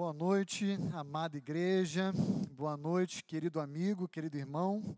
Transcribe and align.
Boa 0.00 0.14
noite, 0.14 0.78
amada 0.94 1.36
igreja. 1.36 2.10
Boa 2.52 2.74
noite, 2.74 3.22
querido 3.22 3.60
amigo, 3.60 4.08
querido 4.08 4.38
irmão 4.38 4.96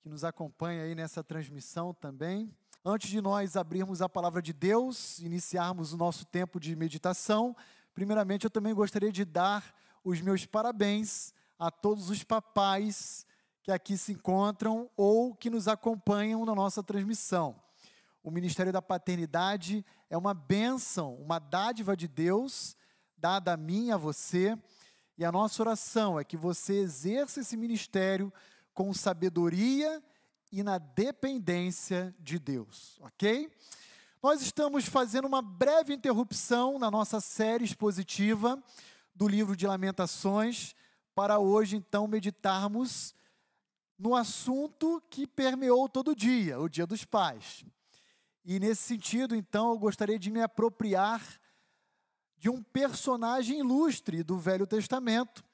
que 0.00 0.08
nos 0.08 0.24
acompanha 0.24 0.84
aí 0.84 0.94
nessa 0.94 1.22
transmissão 1.22 1.92
também. 1.92 2.50
Antes 2.82 3.10
de 3.10 3.20
nós 3.20 3.58
abrirmos 3.58 4.00
a 4.00 4.08
palavra 4.08 4.40
de 4.40 4.54
Deus, 4.54 5.18
iniciarmos 5.18 5.92
o 5.92 5.98
nosso 5.98 6.24
tempo 6.24 6.58
de 6.58 6.74
meditação, 6.74 7.54
primeiramente 7.92 8.44
eu 8.44 8.50
também 8.50 8.72
gostaria 8.72 9.12
de 9.12 9.22
dar 9.22 9.74
os 10.02 10.18
meus 10.22 10.46
parabéns 10.46 11.34
a 11.58 11.70
todos 11.70 12.08
os 12.08 12.24
papais 12.24 13.26
que 13.62 13.70
aqui 13.70 13.98
se 13.98 14.12
encontram 14.12 14.88
ou 14.96 15.34
que 15.34 15.50
nos 15.50 15.68
acompanham 15.68 16.46
na 16.46 16.54
nossa 16.54 16.82
transmissão. 16.82 17.54
O 18.22 18.30
Ministério 18.30 18.72
da 18.72 18.80
Paternidade 18.80 19.84
é 20.08 20.16
uma 20.16 20.32
bênção, 20.32 21.16
uma 21.16 21.38
dádiva 21.38 21.94
de 21.94 22.08
Deus 22.08 22.77
dada 23.18 23.52
a 23.52 23.56
mim 23.56 23.90
a 23.90 23.96
você. 23.96 24.56
E 25.16 25.24
a 25.24 25.32
nossa 25.32 25.62
oração 25.62 26.18
é 26.18 26.24
que 26.24 26.36
você 26.36 26.74
exerça 26.74 27.40
esse 27.40 27.56
ministério 27.56 28.32
com 28.72 28.94
sabedoria 28.94 30.02
e 30.50 30.62
na 30.62 30.78
dependência 30.78 32.14
de 32.18 32.38
Deus, 32.38 32.98
ok? 33.00 33.50
Nós 34.22 34.40
estamos 34.40 34.86
fazendo 34.86 35.26
uma 35.26 35.42
breve 35.42 35.92
interrupção 35.92 36.78
na 36.78 36.90
nossa 36.90 37.20
série 37.20 37.64
expositiva 37.64 38.62
do 39.14 39.28
livro 39.28 39.56
de 39.56 39.66
Lamentações, 39.66 40.74
para 41.14 41.38
hoje 41.38 41.76
então 41.76 42.06
meditarmos 42.06 43.14
no 43.98 44.14
assunto 44.14 45.02
que 45.10 45.26
permeou 45.26 45.88
todo 45.88 46.12
o 46.12 46.16
dia, 46.16 46.60
o 46.60 46.68
Dia 46.68 46.86
dos 46.86 47.04
Pais. 47.04 47.64
E 48.44 48.60
nesse 48.60 48.82
sentido, 48.82 49.34
então, 49.34 49.72
eu 49.72 49.78
gostaria 49.78 50.18
de 50.18 50.30
me 50.30 50.40
apropriar 50.40 51.20
de 52.38 52.48
um 52.48 52.62
personagem 52.62 53.58
ilustre 53.58 54.22
do 54.22 54.38
Velho 54.38 54.66
Testamento, 54.66 55.44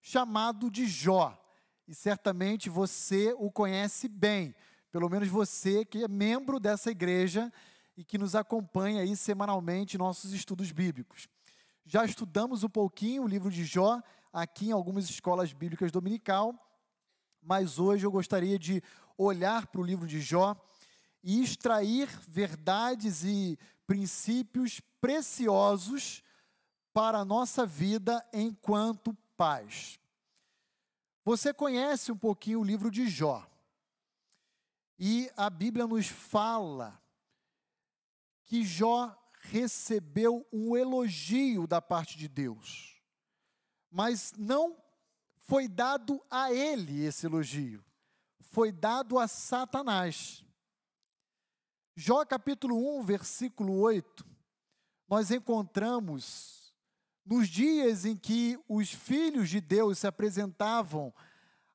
chamado 0.00 0.70
de 0.70 0.86
Jó. 0.86 1.38
E 1.86 1.94
certamente 1.94 2.68
você 2.68 3.34
o 3.38 3.50
conhece 3.50 4.08
bem, 4.08 4.54
pelo 4.90 5.08
menos 5.08 5.28
você 5.28 5.84
que 5.84 6.02
é 6.02 6.08
membro 6.08 6.58
dessa 6.58 6.90
igreja 6.90 7.52
e 7.96 8.04
que 8.04 8.18
nos 8.18 8.34
acompanha 8.34 9.02
aí 9.02 9.16
semanalmente 9.16 9.96
em 9.96 9.98
nossos 9.98 10.32
estudos 10.32 10.72
bíblicos. 10.72 11.28
Já 11.86 12.04
estudamos 12.04 12.64
um 12.64 12.68
pouquinho 12.68 13.24
o 13.24 13.28
livro 13.28 13.50
de 13.50 13.64
Jó 13.64 14.02
aqui 14.32 14.68
em 14.68 14.72
algumas 14.72 15.08
escolas 15.08 15.52
bíblicas 15.52 15.92
dominical, 15.92 16.54
mas 17.40 17.78
hoje 17.78 18.04
eu 18.06 18.10
gostaria 18.10 18.58
de 18.58 18.82
olhar 19.16 19.66
para 19.66 19.80
o 19.80 19.84
livro 19.84 20.06
de 20.06 20.20
Jó 20.20 20.56
e 21.22 21.42
extrair 21.42 22.08
verdades 22.28 23.22
e 23.22 23.58
princípios 23.86 24.80
preciosos 25.00 26.22
para 26.92 27.18
a 27.18 27.24
nossa 27.24 27.66
vida 27.66 28.24
enquanto 28.32 29.14
pais. 29.36 29.98
Você 31.24 31.52
conhece 31.52 32.12
um 32.12 32.16
pouquinho 32.16 32.60
o 32.60 32.64
livro 32.64 32.90
de 32.90 33.08
Jó. 33.08 33.46
E 34.98 35.30
a 35.36 35.50
Bíblia 35.50 35.86
nos 35.86 36.06
fala 36.06 37.00
que 38.44 38.62
Jó 38.62 39.14
recebeu 39.40 40.46
um 40.52 40.76
elogio 40.76 41.66
da 41.66 41.80
parte 41.82 42.16
de 42.16 42.28
Deus. 42.28 43.00
Mas 43.90 44.32
não 44.36 44.76
foi 45.38 45.68
dado 45.68 46.22
a 46.30 46.52
ele 46.52 47.04
esse 47.04 47.26
elogio. 47.26 47.84
Foi 48.40 48.70
dado 48.70 49.18
a 49.18 49.26
Satanás. 49.26 50.44
Jó 51.96 52.24
capítulo 52.26 52.98
1, 52.98 53.04
versículo 53.04 53.78
8, 53.78 54.26
nós 55.08 55.30
encontramos 55.30 56.74
nos 57.24 57.48
dias 57.48 58.04
em 58.04 58.16
que 58.16 58.58
os 58.68 58.90
filhos 58.90 59.48
de 59.48 59.60
Deus 59.60 60.00
se 60.00 60.06
apresentavam 60.06 61.14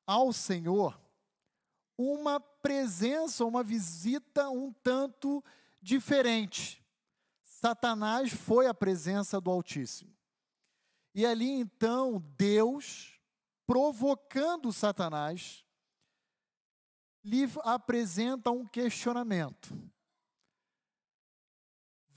ao 0.06 0.30
Senhor, 0.30 1.00
uma 1.96 2.38
presença, 2.38 3.46
uma 3.46 3.62
visita 3.62 4.50
um 4.50 4.72
tanto 4.82 5.42
diferente. 5.80 6.84
Satanás 7.42 8.30
foi 8.30 8.66
à 8.66 8.74
presença 8.74 9.40
do 9.40 9.50
Altíssimo. 9.50 10.14
E 11.14 11.24
ali 11.24 11.48
então 11.48 12.22
Deus, 12.36 13.18
provocando 13.66 14.70
Satanás, 14.70 15.64
lhe 17.24 17.48
apresenta 17.64 18.50
um 18.50 18.66
questionamento. 18.66 19.74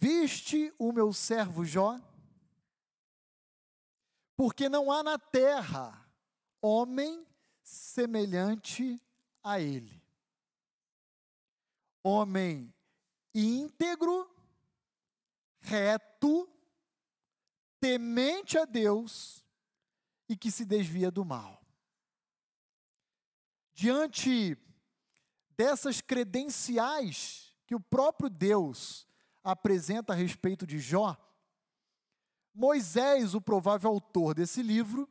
Viste 0.03 0.74
o 0.78 0.91
meu 0.91 1.14
servo 1.14 1.64
Jó? 1.64 1.97
porque 4.36 4.68
não 4.68 4.91
há 4.91 5.02
na 5.02 5.18
terra 5.18 6.06
homem 6.62 7.25
semelhante 7.62 9.02
a 9.41 9.62
ele. 9.62 10.03
Homem 12.03 12.74
íntegro, 13.34 14.30
reto, 15.62 16.50
temente 17.80 18.58
a 18.58 18.66
Deus 18.66 19.46
e 20.28 20.35
que 20.35 20.52
se 20.52 20.66
desvia 20.66 21.09
do 21.09 21.24
mal. 21.24 21.66
Diante 23.74 24.58
dessas 25.56 26.02
credenciais 26.02 27.56
que 27.66 27.75
o 27.75 27.80
próprio 27.80 28.30
Deus 28.30 29.08
apresenta 29.43 30.13
a 30.13 30.15
respeito 30.15 30.65
de 30.65 30.79
Jó, 30.79 31.17
Moisés, 32.53 33.33
o 33.33 33.41
provável 33.41 33.89
autor 33.89 34.35
desse 34.35 34.61
livro, 34.61 35.09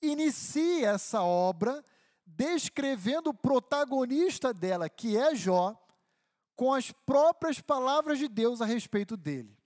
inicia 0.00 0.90
essa 0.90 1.22
obra 1.22 1.84
descrevendo 2.24 3.30
o 3.30 3.34
protagonista 3.34 4.54
dela, 4.54 4.88
que 4.88 5.16
é 5.16 5.34
Jó, 5.34 5.76
com 6.56 6.72
as 6.72 6.90
próprias 6.90 7.60
palavras 7.60 8.18
de 8.18 8.28
Deus 8.28 8.60
a 8.60 8.66
respeito 8.66 9.16
dele. 9.16 9.56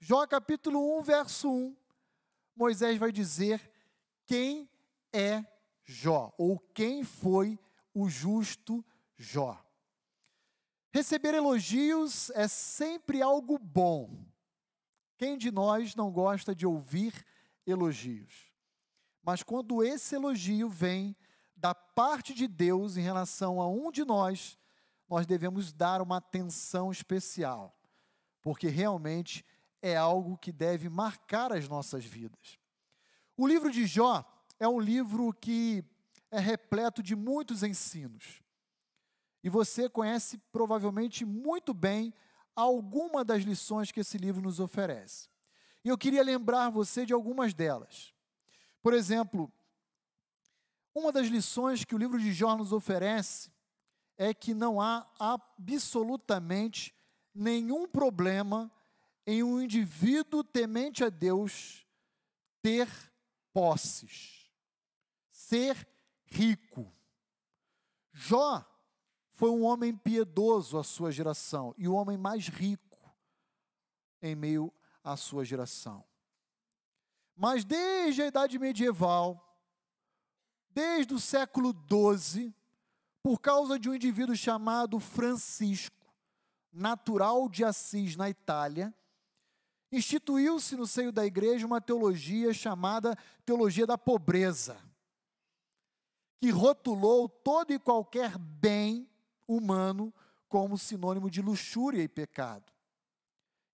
Jó 0.00 0.26
capítulo 0.26 0.98
1, 0.98 1.02
verso 1.02 1.50
1, 1.50 1.76
Moisés 2.56 2.98
vai 2.98 3.12
dizer 3.12 3.70
quem 4.26 4.68
é 5.12 5.44
Jó, 5.84 6.32
ou 6.38 6.58
quem 6.58 7.04
foi 7.04 7.58
o 7.92 8.08
justo 8.08 8.84
Jó. 9.16 9.62
Receber 10.92 11.34
elogios 11.34 12.30
é 12.30 12.48
sempre 12.48 13.20
algo 13.20 13.58
bom, 13.58 14.24
quem 15.18 15.36
de 15.36 15.50
nós 15.50 15.94
não 15.94 16.10
gosta 16.10 16.54
de 16.54 16.64
ouvir 16.64 17.12
elogios? 17.66 18.52
Mas 19.22 19.42
quando 19.42 19.82
esse 19.82 20.14
elogio 20.14 20.68
vem 20.68 21.14
da 21.56 21.74
parte 21.74 22.32
de 22.32 22.46
Deus 22.46 22.96
em 22.96 23.02
relação 23.02 23.60
a 23.60 23.68
um 23.68 23.90
de 23.90 24.04
nós, 24.04 24.56
nós 25.08 25.26
devemos 25.26 25.72
dar 25.72 26.00
uma 26.00 26.18
atenção 26.18 26.92
especial, 26.92 27.76
porque 28.40 28.68
realmente 28.68 29.44
é 29.82 29.96
algo 29.96 30.38
que 30.38 30.52
deve 30.52 30.88
marcar 30.88 31.52
as 31.52 31.68
nossas 31.68 32.04
vidas. 32.04 32.58
O 33.36 33.46
livro 33.46 33.70
de 33.70 33.86
Jó 33.86 34.24
é 34.58 34.68
um 34.68 34.80
livro 34.80 35.32
que 35.32 35.84
é 36.30 36.38
repleto 36.38 37.02
de 37.02 37.16
muitos 37.16 37.62
ensinos. 37.62 38.42
E 39.48 39.50
você 39.50 39.88
conhece 39.88 40.36
provavelmente 40.52 41.24
muito 41.24 41.72
bem 41.72 42.12
alguma 42.54 43.24
das 43.24 43.44
lições 43.44 43.90
que 43.90 44.00
esse 44.00 44.18
livro 44.18 44.42
nos 44.42 44.60
oferece. 44.60 45.26
E 45.82 45.88
eu 45.88 45.96
queria 45.96 46.22
lembrar 46.22 46.68
você 46.68 47.06
de 47.06 47.14
algumas 47.14 47.54
delas. 47.54 48.12
Por 48.82 48.92
exemplo, 48.92 49.50
uma 50.94 51.10
das 51.10 51.28
lições 51.28 51.82
que 51.82 51.94
o 51.94 51.98
livro 51.98 52.20
de 52.20 52.30
Jó 52.30 52.58
nos 52.58 52.74
oferece 52.74 53.50
é 54.18 54.34
que 54.34 54.52
não 54.52 54.82
há 54.82 55.10
absolutamente 55.18 56.94
nenhum 57.34 57.88
problema 57.88 58.70
em 59.26 59.42
um 59.42 59.62
indivíduo 59.62 60.44
temente 60.44 61.02
a 61.02 61.08
Deus 61.08 61.86
ter 62.60 62.86
posses, 63.54 64.52
ser 65.30 65.88
rico. 66.26 66.92
Jó 68.12 68.62
foi 69.38 69.50
um 69.50 69.62
homem 69.62 69.96
piedoso 69.96 70.76
à 70.76 70.82
sua 70.82 71.12
geração 71.12 71.72
e 71.78 71.86
o 71.86 71.94
homem 71.94 72.18
mais 72.18 72.48
rico 72.48 73.14
em 74.20 74.34
meio 74.34 74.74
à 75.04 75.16
sua 75.16 75.44
geração. 75.44 76.04
Mas 77.36 77.64
desde 77.64 78.20
a 78.20 78.26
idade 78.26 78.58
medieval, 78.58 79.56
desde 80.70 81.14
o 81.14 81.20
século 81.20 81.72
XII, 81.72 82.52
por 83.22 83.40
causa 83.40 83.78
de 83.78 83.88
um 83.88 83.94
indivíduo 83.94 84.34
chamado 84.34 84.98
Francisco, 84.98 86.12
natural 86.72 87.48
de 87.48 87.64
Assis, 87.64 88.16
na 88.16 88.28
Itália, 88.28 88.92
instituiu-se 89.92 90.74
no 90.74 90.84
seio 90.84 91.12
da 91.12 91.24
igreja 91.24 91.64
uma 91.64 91.80
teologia 91.80 92.52
chamada 92.52 93.16
teologia 93.46 93.86
da 93.86 93.96
pobreza, 93.96 94.76
que 96.40 96.50
rotulou 96.50 97.28
todo 97.28 97.72
e 97.72 97.78
qualquer 97.78 98.36
bem 98.36 99.08
humano 99.48 100.14
como 100.48 100.78
sinônimo 100.78 101.30
de 101.30 101.42
luxúria 101.42 102.02
e 102.02 102.08
pecado. 102.08 102.70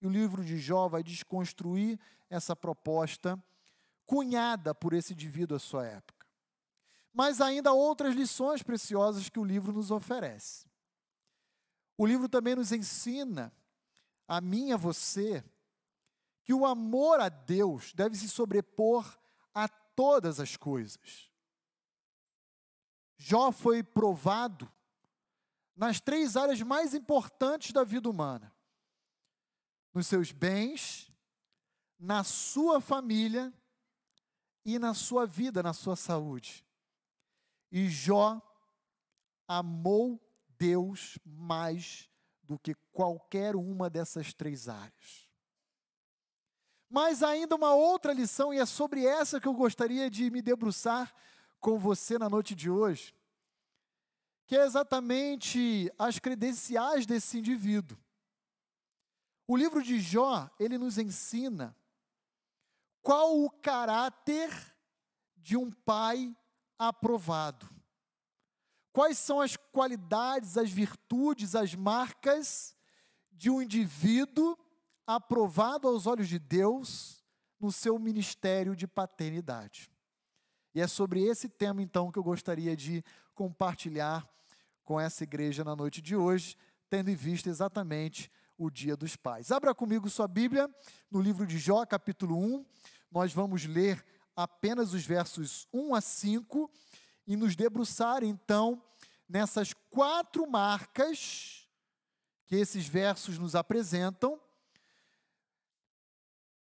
E 0.00 0.06
o 0.06 0.10
livro 0.10 0.44
de 0.44 0.58
Jó 0.58 0.88
vai 0.88 1.02
desconstruir 1.02 1.98
essa 2.30 2.54
proposta 2.54 3.42
cunhada 4.06 4.74
por 4.74 4.92
esse 4.92 5.12
indivíduo 5.12 5.56
à 5.56 5.60
sua 5.60 5.86
época. 5.86 6.26
Mas 7.12 7.40
ainda 7.40 7.72
outras 7.72 8.14
lições 8.14 8.62
preciosas 8.62 9.28
que 9.28 9.38
o 9.38 9.44
livro 9.44 9.72
nos 9.72 9.90
oferece. 9.90 10.66
O 11.96 12.06
livro 12.06 12.28
também 12.28 12.56
nos 12.56 12.72
ensina, 12.72 13.52
a 14.26 14.40
mim 14.40 14.68
e 14.68 14.72
a 14.72 14.76
você, 14.76 15.44
que 16.42 16.52
o 16.52 16.66
amor 16.66 17.20
a 17.20 17.28
Deus 17.28 17.92
deve 17.94 18.16
se 18.16 18.28
sobrepor 18.28 19.18
a 19.54 19.68
todas 19.68 20.40
as 20.40 20.56
coisas. 20.56 21.30
Jó 23.16 23.52
foi 23.52 23.82
provado 23.82 24.70
nas 25.76 26.00
três 26.00 26.36
áreas 26.36 26.60
mais 26.62 26.94
importantes 26.94 27.72
da 27.72 27.84
vida 27.84 28.08
humana: 28.08 28.54
nos 29.92 30.06
seus 30.06 30.32
bens, 30.32 31.12
na 31.98 32.22
sua 32.24 32.80
família 32.80 33.52
e 34.64 34.78
na 34.78 34.94
sua 34.94 35.26
vida, 35.26 35.62
na 35.62 35.72
sua 35.72 35.96
saúde. 35.96 36.66
E 37.70 37.88
Jó 37.88 38.40
amou 39.48 40.20
Deus 40.58 41.18
mais 41.24 42.08
do 42.42 42.58
que 42.58 42.74
qualquer 42.92 43.56
uma 43.56 43.90
dessas 43.90 44.32
três 44.32 44.68
áreas. 44.68 45.28
Mas 46.88 47.22
ainda 47.22 47.56
uma 47.56 47.74
outra 47.74 48.12
lição, 48.12 48.54
e 48.54 48.58
é 48.58 48.66
sobre 48.66 49.04
essa 49.04 49.40
que 49.40 49.48
eu 49.48 49.54
gostaria 49.54 50.08
de 50.08 50.30
me 50.30 50.40
debruçar 50.40 51.12
com 51.58 51.78
você 51.78 52.18
na 52.18 52.28
noite 52.28 52.54
de 52.54 52.70
hoje, 52.70 53.14
que 54.46 54.56
é 54.56 54.64
exatamente 54.64 55.90
as 55.98 56.18
credenciais 56.18 57.06
desse 57.06 57.38
indivíduo. 57.38 57.98
O 59.46 59.56
livro 59.56 59.82
de 59.82 60.00
Jó, 60.00 60.50
ele 60.58 60.78
nos 60.78 60.98
ensina 60.98 61.76
qual 63.02 63.38
o 63.38 63.50
caráter 63.50 64.50
de 65.36 65.56
um 65.56 65.70
pai 65.70 66.34
aprovado. 66.78 67.68
Quais 68.92 69.18
são 69.18 69.40
as 69.40 69.56
qualidades, 69.56 70.56
as 70.56 70.70
virtudes, 70.70 71.54
as 71.54 71.74
marcas 71.74 72.74
de 73.30 73.50
um 73.50 73.60
indivíduo 73.60 74.56
aprovado 75.06 75.88
aos 75.88 76.06
olhos 76.06 76.28
de 76.28 76.38
Deus 76.38 77.22
no 77.60 77.70
seu 77.70 77.98
ministério 77.98 78.74
de 78.74 78.86
paternidade? 78.86 79.90
E 80.74 80.80
é 80.80 80.86
sobre 80.86 81.22
esse 81.22 81.48
tema, 81.48 81.82
então, 81.82 82.10
que 82.10 82.18
eu 82.18 82.22
gostaria 82.24 82.74
de 82.76 83.04
compartilhar 83.34 84.28
com 84.84 85.00
essa 85.00 85.24
igreja 85.24 85.64
na 85.64 85.74
noite 85.74 86.00
de 86.00 86.14
hoje, 86.14 86.56
tendo 86.88 87.10
em 87.10 87.14
vista 87.14 87.48
exatamente 87.48 88.30
o 88.56 88.70
Dia 88.70 88.96
dos 88.96 89.16
Pais. 89.16 89.50
Abra 89.50 89.74
comigo 89.74 90.08
sua 90.08 90.28
Bíblia 90.28 90.72
no 91.10 91.20
livro 91.20 91.46
de 91.46 91.58
Jó, 91.58 91.84
capítulo 91.84 92.38
1. 92.38 92.64
Nós 93.10 93.32
vamos 93.32 93.64
ler 93.64 94.04
apenas 94.36 94.92
os 94.92 95.04
versos 95.04 95.66
1 95.72 95.94
a 95.94 96.00
5 96.00 96.70
e 97.26 97.36
nos 97.36 97.56
debruçar 97.56 98.22
então 98.22 98.82
nessas 99.28 99.72
quatro 99.90 100.48
marcas 100.48 101.68
que 102.46 102.56
esses 102.56 102.86
versos 102.86 103.38
nos 103.38 103.54
apresentam 103.54 104.40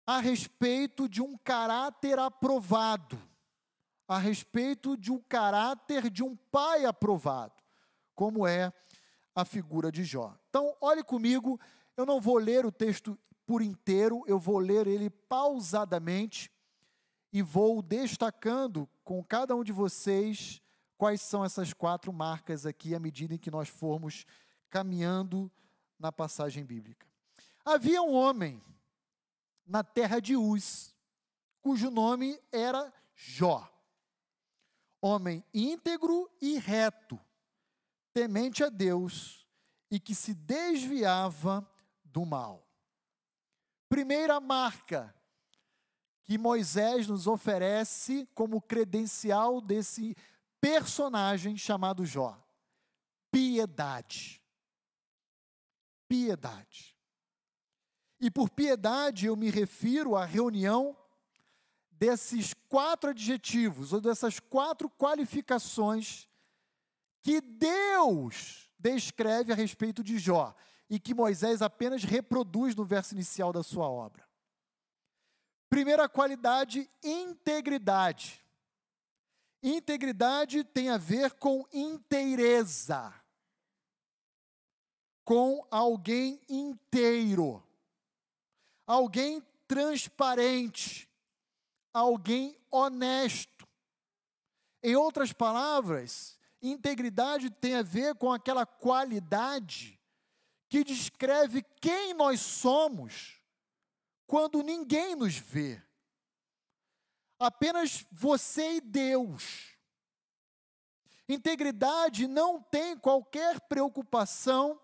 a 0.06 0.19
respeito 0.19 1.08
de 1.08 1.22
um 1.22 1.38
caráter 1.38 2.19
aprovado, 2.19 3.22
a 4.13 4.18
respeito 4.19 4.95
de 4.95 5.12
um 5.12 5.19
caráter 5.19 6.10
de 6.10 6.24
um 6.24 6.36
pai 6.36 6.86
aprovado, 6.86 7.56
como 8.13 8.45
é 8.45 8.71
a 9.36 9.44
figura 9.44 9.92
de 9.92 10.04
Jó. 10.04 10.38
Então, 10.50 10.75
olhe 10.80 11.04
comigo 11.04 11.60
eu 11.95 12.06
não 12.06 12.19
vou 12.19 12.38
ler 12.38 12.65
o 12.65 12.71
texto 12.71 13.18
por 13.45 13.62
inteiro, 13.62 14.24
eu 14.27 14.39
vou 14.39 14.57
ler 14.57 14.88
ele 14.88 15.10
pausadamente 15.10 16.51
e 17.31 17.42
vou 17.42 17.81
destacando 17.81 18.88
com 19.04 19.24
cada 19.24 19.56
um 19.56 19.63
de 19.63 19.71
vocês 19.71 20.62
quais 20.98 21.21
são 21.21 21.44
essas 21.44 21.74
quatro 21.74 22.13
marcas 22.13 22.66
aqui 22.66 22.95
à 22.95 23.00
medida 23.00 23.36
em 23.36 23.39
que 23.39 23.51
nós 23.51 23.69
formos 23.69 24.25
caminhando 24.69 25.51
na 26.00 26.12
passagem 26.12 26.63
bíblica. 26.63 27.07
Havia 27.66 28.01
um 28.01 28.13
homem 28.13 28.62
na 29.66 29.83
terra 29.83 30.19
de 30.19 30.36
Uz, 30.36 30.95
cujo 31.62 31.89
nome 31.89 32.39
era 32.51 32.92
Jó. 33.16 33.73
Homem 35.06 35.44
íntegro 35.54 36.32
e 36.42 36.58
reto, 36.58 37.20
temente 38.14 38.64
a 38.64 38.70
Deus 38.70 39.46
e 39.92 40.00
que 40.00 40.16
se 40.16 40.34
desviava 40.34 41.70
do 42.06 42.26
mal. 42.26 42.66
Primeira 43.90 44.40
marca 44.40 45.14
que 46.24 46.38
Moisés 46.38 47.06
nos 47.06 47.28
oferece 47.28 48.26
como 48.34 48.62
credencial 48.62 49.60
desse 49.60 50.16
personagem 50.62 51.58
chamado 51.58 52.06
Jó: 52.06 52.42
piedade. 53.30 54.42
Piedade. 56.08 56.98
E 58.22 58.32
por 58.32 58.50
piedade 58.50 59.26
eu 59.26 59.36
me 59.36 59.50
refiro 59.50 60.16
à 60.16 60.24
reunião 60.24 60.98
desses 62.04 62.54
quatro 62.68 63.12
adjetivos, 63.12 63.94
ou 63.94 64.02
dessas 64.02 64.38
quatro 64.38 64.90
qualificações 64.90 66.28
que 67.22 67.40
Deus 67.40 68.70
descreve 68.78 69.54
a 69.54 69.56
respeito 69.56 70.04
de 70.04 70.18
Jó 70.18 70.54
e 70.90 71.00
que 71.00 71.14
Moisés 71.14 71.62
apenas 71.62 72.04
reproduz 72.04 72.76
no 72.76 72.84
verso 72.84 73.14
inicial 73.14 73.54
da 73.54 73.64
sua 73.64 73.88
obra. 73.88 74.28
Primeira 75.70 76.10
qualidade, 76.10 76.90
integridade. 77.02 78.44
Integridade 79.64 80.66
tem 80.66 80.90
a 80.90 80.98
ver 80.98 81.32
com 81.36 81.66
inteireza, 81.72 83.14
com 85.24 85.66
alguém 85.72 86.42
inteiro, 86.50 87.64
alguém 88.86 89.42
transparente, 89.66 91.10
alguém 91.94 92.57
honesto. 92.72 93.68
Em 94.81 94.95
outras 94.95 95.31
palavras, 95.31 96.38
integridade 96.62 97.50
tem 97.50 97.75
a 97.75 97.84
ver 97.84 98.16
com 98.16 98.31
aquela 98.31 98.66
qualidade 98.66 100.00
que 100.68 100.84
descreve 100.84 101.63
quem 101.80 102.13
nós 102.13 102.42
somos 102.42 103.40
quando 104.25 104.63
ninguém 104.63 105.16
nos 105.16 105.36
vê. 105.36 105.81
Apenas 107.40 108.06
você 108.12 108.78
e 108.78 108.81
Deus. 108.81 109.78
Integridade 111.30 112.28
não 112.28 112.62
tem 112.62 112.97
qualquer 112.97 113.59
preocupação 113.62 114.80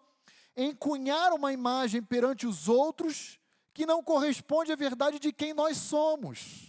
em 0.56 0.75
cunhar 0.75 1.34
uma 1.34 1.51
imagem 1.51 2.04
perante 2.04 2.46
os 2.46 2.68
outros 2.68 3.39
que 3.74 3.86
não 3.86 4.04
corresponde 4.04 4.72
à 4.72 4.75
verdade 4.75 5.20
de 5.20 5.32
quem 5.32 5.54
nós 5.54 5.78
somos. 5.78 6.69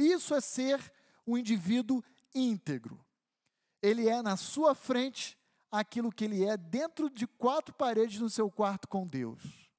Isso 0.00 0.34
é 0.34 0.40
ser 0.40 0.80
um 1.26 1.36
indivíduo 1.36 2.02
íntegro. 2.34 3.04
Ele 3.82 4.08
é 4.08 4.22
na 4.22 4.34
sua 4.34 4.74
frente 4.74 5.38
aquilo 5.70 6.10
que 6.10 6.24
ele 6.24 6.42
é 6.42 6.56
dentro 6.56 7.10
de 7.10 7.26
quatro 7.26 7.74
paredes 7.74 8.18
no 8.18 8.30
seu 8.30 8.50
quarto 8.50 8.88
com 8.88 9.06
Deus. 9.06 9.70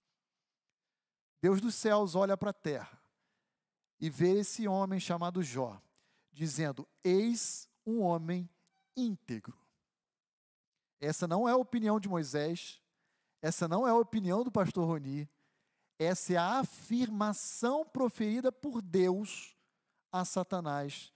Deus 1.42 1.60
dos 1.60 1.74
céus 1.74 2.14
olha 2.14 2.38
para 2.38 2.52
a 2.52 2.54
terra 2.54 3.02
e 4.00 4.12
vê 4.12 4.40
esse 4.40 4.68
homem 4.68 5.00
chamado 5.00 5.42
Jó, 5.42 5.82
dizendo: 6.32 6.88
Eis 7.04 7.68
um 7.84 8.02
homem 8.02 8.48
íntegro. 8.96 9.58
Essa 11.00 11.28
não 11.28 11.50
é 11.50 11.52
a 11.54 11.58
opinião 11.58 12.00
de 12.00 12.08
Moisés, 12.08 12.80
essa 13.42 13.68
não 13.68 13.88
é 13.88 13.90
a 13.90 13.96
opinião 13.96 14.44
do 14.44 14.52
pastor 14.52 14.86
Roni, 14.86 15.28
essa 15.98 16.34
é 16.34 16.38
a 16.38 16.60
afirmação 16.60 17.84
proferida 17.84 18.52
por 18.52 18.84
Deus 18.84 19.60
a 20.12 20.26
Satanás 20.26 21.14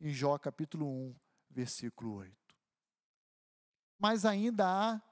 em 0.00 0.10
Jó 0.10 0.38
capítulo 0.38 0.86
1, 0.86 1.14
versículo 1.50 2.14
8. 2.16 2.34
Mas 3.98 4.24
ainda 4.24 4.66
há 4.66 5.02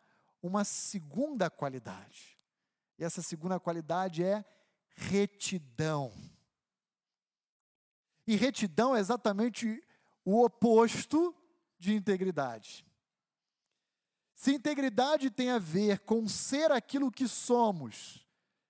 uma 0.43 0.65
segunda 0.65 1.49
qualidade. 1.51 2.39
E 2.99 3.05
essa 3.05 3.23
segunda 3.23 3.59
qualidade 3.59 4.23
é 4.23 4.45
retidão. 4.95 6.13
E 8.27 8.37
retidão 8.37 8.95
é 8.95 9.01
exatamente 9.01 9.83
o 10.25 10.45
oposto 10.45 11.35
de 11.79 11.95
integridade. 11.95 12.87
Se 14.35 14.53
integridade 14.53 15.31
tem 15.31 15.51
a 15.51 15.59
ver 15.59 16.01
com 16.01 16.27
ser 16.29 16.71
aquilo 16.73 17.11
que 17.11 17.27
somos, 17.29 18.27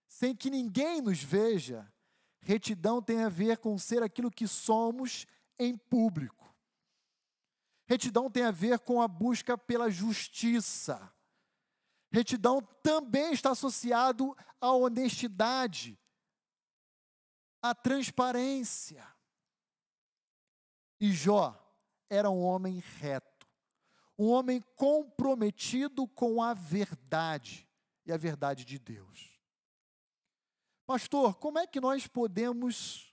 sem 0.08 0.34
que 0.34 0.50
ninguém 0.50 1.00
nos 1.00 1.22
veja, 1.22 1.90
retidão 2.44 3.02
tem 3.02 3.22
a 3.22 3.28
ver 3.28 3.58
com 3.58 3.76
ser 3.78 4.02
aquilo 4.02 4.30
que 4.30 4.46
somos 4.46 5.26
em 5.58 5.76
público. 5.76 6.54
Retidão 7.86 8.30
tem 8.30 8.44
a 8.44 8.50
ver 8.50 8.78
com 8.80 9.00
a 9.00 9.08
busca 9.08 9.56
pela 9.56 9.90
justiça. 9.90 11.12
Retidão 12.10 12.60
também 12.82 13.32
está 13.32 13.50
associado 13.50 14.36
à 14.60 14.70
honestidade, 14.72 15.98
a 17.60 17.74
transparência. 17.74 19.06
E 21.00 21.10
Jó 21.12 21.60
era 22.08 22.30
um 22.30 22.40
homem 22.40 22.82
reto, 22.98 23.48
um 24.18 24.28
homem 24.28 24.62
comprometido 24.76 26.06
com 26.06 26.42
a 26.42 26.54
verdade 26.54 27.68
e 28.06 28.12
a 28.12 28.16
verdade 28.16 28.64
de 28.64 28.78
Deus. 28.78 29.33
Pastor, 30.86 31.36
como 31.36 31.58
é 31.58 31.66
que 31.66 31.80
nós 31.80 32.06
podemos 32.06 33.10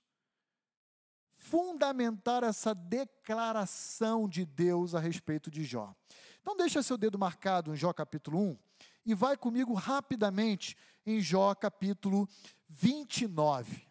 fundamentar 1.30 2.44
essa 2.44 2.76
declaração 2.76 4.28
de 4.28 4.46
Deus 4.46 4.94
a 4.94 5.00
respeito 5.00 5.50
de 5.50 5.64
Jó? 5.64 5.96
Então, 6.42 6.56
deixa 6.58 6.84
seu 6.84 6.98
dedo 6.98 7.18
marcado 7.18 7.74
em 7.74 7.78
Jó 7.78 7.94
capítulo 7.94 8.40
1 8.40 8.58
e 9.06 9.16
vai 9.16 9.38
comigo 9.38 9.74
rapidamente 9.74 10.76
em 11.06 11.22
Jó 11.22 11.56
capítulo 11.56 12.28
29, 12.68 13.88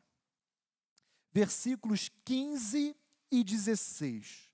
versículos 1.32 2.10
15 2.24 2.94
e 3.30 3.44
16. 3.44 4.50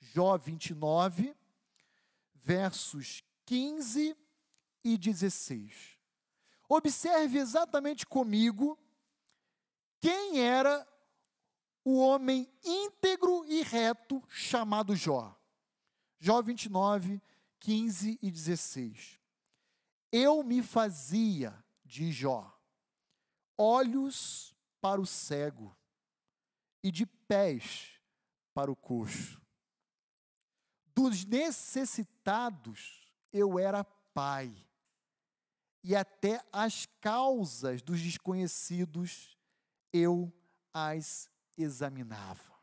Jó 0.00 0.38
29, 0.38 1.36
versos 2.34 3.22
15 3.44 4.16
e 4.82 4.96
16. 4.96 5.99
Observe 6.72 7.36
exatamente 7.36 8.06
comigo 8.06 8.78
quem 10.00 10.38
era 10.38 10.86
o 11.84 11.98
homem 11.98 12.48
íntegro 12.62 13.44
e 13.44 13.60
reto 13.64 14.22
chamado 14.28 14.94
Jó. 14.94 15.36
Jó 16.20 16.40
29, 16.40 17.20
15 17.58 18.20
e 18.22 18.30
16. 18.30 19.18
Eu 20.12 20.44
me 20.44 20.62
fazia, 20.62 21.52
de 21.84 22.12
Jó, 22.12 22.56
olhos 23.58 24.54
para 24.80 25.00
o 25.00 25.06
cego 25.06 25.76
e 26.84 26.92
de 26.92 27.04
pés 27.04 28.00
para 28.54 28.70
o 28.70 28.76
coxo. 28.76 29.42
Dos 30.94 31.24
necessitados 31.24 33.12
eu 33.32 33.58
era 33.58 33.82
pai, 33.82 34.54
e 35.82 35.96
até 35.96 36.44
as 36.52 36.86
causas 37.00 37.82
dos 37.82 38.00
desconhecidos 38.00 39.36
eu 39.92 40.32
as 40.72 41.30
examinava. 41.56 42.58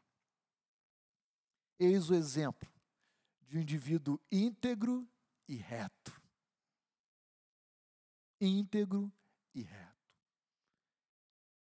Eis 1.79 2.09
o 2.09 2.15
exemplo 2.15 2.69
de 3.41 3.57
um 3.57 3.61
indivíduo 3.61 4.19
íntegro 4.31 5.07
e 5.47 5.55
reto. 5.55 6.21
Íntegro 8.39 9.11
e 9.53 9.61
reto. 9.61 9.95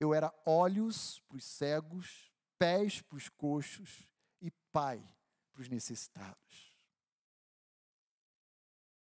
Eu 0.00 0.14
era 0.14 0.33
olhos 0.47 1.21
para 1.21 1.37
os 1.37 1.45
cegos, 1.45 2.31
pés 2.59 3.00
para 3.02 3.17
os 3.17 3.28
coxos 3.28 4.07
e 4.40 4.50
pai 4.73 4.99
para 5.52 5.62
os 5.62 5.69
necessitados. 5.69 6.73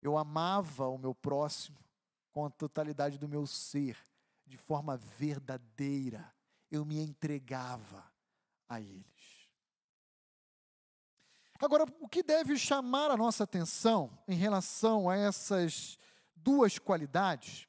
Eu 0.02 0.18
amava 0.18 0.86
o 0.88 0.98
meu 0.98 1.14
próximo 1.14 1.83
com 2.34 2.44
a 2.44 2.50
totalidade 2.50 3.16
do 3.16 3.28
meu 3.28 3.46
ser, 3.46 3.96
de 4.44 4.56
forma 4.56 4.96
verdadeira. 4.96 6.34
Eu 6.68 6.84
me 6.84 6.98
entregava 6.98 8.04
a 8.68 8.80
eles. 8.80 9.48
Agora, 11.60 11.84
o 12.00 12.08
que 12.08 12.24
deve 12.24 12.58
chamar 12.58 13.12
a 13.12 13.16
nossa 13.16 13.44
atenção 13.44 14.18
em 14.26 14.34
relação 14.34 15.08
a 15.08 15.16
essas 15.16 15.96
duas 16.34 16.76
qualidades 16.76 17.68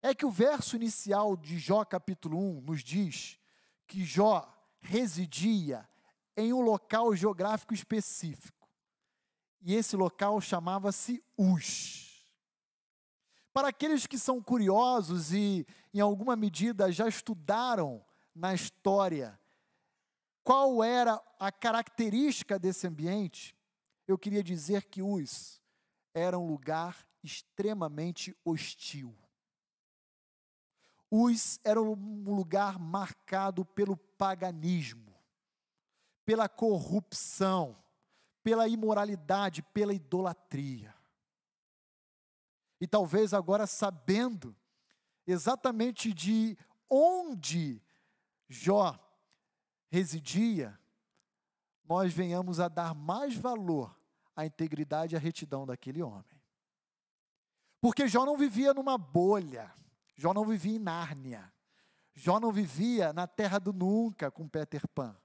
é 0.00 0.14
que 0.14 0.24
o 0.24 0.30
verso 0.30 0.76
inicial 0.76 1.36
de 1.36 1.58
Jó 1.58 1.84
capítulo 1.84 2.38
1 2.38 2.60
nos 2.60 2.84
diz 2.84 3.40
que 3.88 4.04
Jó 4.04 4.48
residia 4.80 5.86
em 6.36 6.52
um 6.52 6.60
local 6.60 7.12
geográfico 7.16 7.74
específico. 7.74 8.68
E 9.60 9.74
esse 9.74 9.96
local 9.96 10.40
chamava-se 10.40 11.20
Uz. 11.36 12.07
Para 13.52 13.68
aqueles 13.68 14.06
que 14.06 14.18
são 14.18 14.42
curiosos 14.42 15.32
e, 15.32 15.66
em 15.92 16.00
alguma 16.00 16.36
medida, 16.36 16.92
já 16.92 17.08
estudaram 17.08 18.04
na 18.34 18.54
história 18.54 19.38
qual 20.48 20.82
era 20.82 21.22
a 21.38 21.52
característica 21.52 22.58
desse 22.58 22.86
ambiente, 22.86 23.54
eu 24.06 24.16
queria 24.16 24.42
dizer 24.42 24.86
que 24.86 25.02
Uz 25.02 25.60
era 26.14 26.38
um 26.38 26.46
lugar 26.46 27.06
extremamente 27.22 28.34
hostil. 28.42 29.14
Uz 31.10 31.60
era 31.62 31.82
um 31.82 32.34
lugar 32.34 32.78
marcado 32.78 33.62
pelo 33.62 33.94
paganismo, 33.96 35.14
pela 36.24 36.48
corrupção, 36.48 37.76
pela 38.42 38.66
imoralidade, 38.68 39.62
pela 39.62 39.92
idolatria. 39.92 40.94
E 42.80 42.86
talvez 42.86 43.34
agora 43.34 43.66
sabendo 43.66 44.54
exatamente 45.26 46.12
de 46.12 46.56
onde 46.88 47.82
Jó 48.48 48.98
residia, 49.90 50.78
nós 51.84 52.12
venhamos 52.12 52.60
a 52.60 52.68
dar 52.68 52.94
mais 52.94 53.34
valor 53.34 53.94
à 54.34 54.46
integridade 54.46 55.14
e 55.14 55.16
à 55.16 55.20
retidão 55.20 55.66
daquele 55.66 56.02
homem. 56.02 56.38
Porque 57.80 58.08
Jó 58.08 58.24
não 58.24 58.36
vivia 58.36 58.74
numa 58.74 58.98
bolha, 58.98 59.72
Jó 60.16 60.32
não 60.34 60.44
vivia 60.44 60.76
em 60.76 60.78
Nárnia, 60.78 61.52
Jó 62.14 62.40
não 62.40 62.52
vivia 62.52 63.12
na 63.12 63.26
terra 63.26 63.58
do 63.58 63.72
nunca 63.72 64.30
com 64.30 64.48
Peter 64.48 64.86
Pan. 64.88 65.16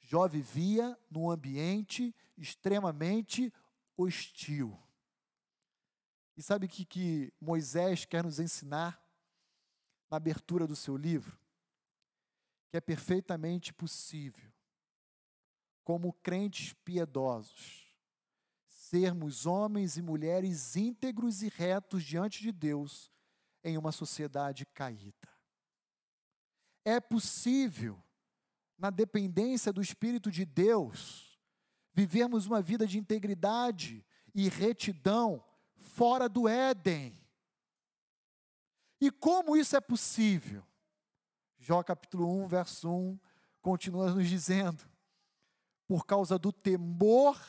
Jó 0.00 0.26
vivia 0.28 0.98
num 1.10 1.30
ambiente 1.30 2.14
extremamente 2.36 3.52
hostil. 3.96 4.78
E 6.38 6.42
sabe 6.42 6.64
o 6.64 6.68
que, 6.68 6.86
que 6.86 7.34
Moisés 7.38 8.06
quer 8.06 8.24
nos 8.24 8.40
ensinar 8.40 8.98
na 10.10 10.16
abertura 10.16 10.66
do 10.66 10.74
seu 10.74 10.96
livro? 10.96 11.38
que 12.68 12.76
é 12.76 12.80
perfeitamente 12.80 13.72
possível, 13.72 14.52
como 15.82 16.12
crentes 16.12 16.74
piedosos, 16.84 17.94
sermos 18.66 19.46
homens 19.46 19.96
e 19.96 20.02
mulheres 20.02 20.76
íntegros 20.76 21.42
e 21.42 21.48
retos 21.48 22.04
diante 22.04 22.42
de 22.42 22.52
Deus 22.52 23.10
em 23.64 23.78
uma 23.78 23.90
sociedade 23.90 24.66
caída. 24.66 25.28
É 26.84 27.00
possível, 27.00 28.02
na 28.76 28.90
dependência 28.90 29.72
do 29.72 29.80
Espírito 29.80 30.30
de 30.30 30.44
Deus, 30.44 31.38
vivermos 31.94 32.46
uma 32.46 32.60
vida 32.60 32.86
de 32.86 32.98
integridade 32.98 34.04
e 34.34 34.48
retidão 34.48 35.42
fora 35.78 36.28
do 36.28 36.48
Éden. 36.48 37.18
E 39.00 39.10
como 39.10 39.56
isso 39.56 39.76
é 39.76 39.80
possível? 39.80 40.64
Jó 41.58 41.82
capítulo 41.82 42.28
1, 42.44 42.48
verso 42.48 42.90
1, 42.90 43.18
continua 43.60 44.10
nos 44.12 44.28
dizendo: 44.28 44.84
por 45.86 46.04
causa 46.04 46.38
do 46.38 46.52
temor 46.52 47.40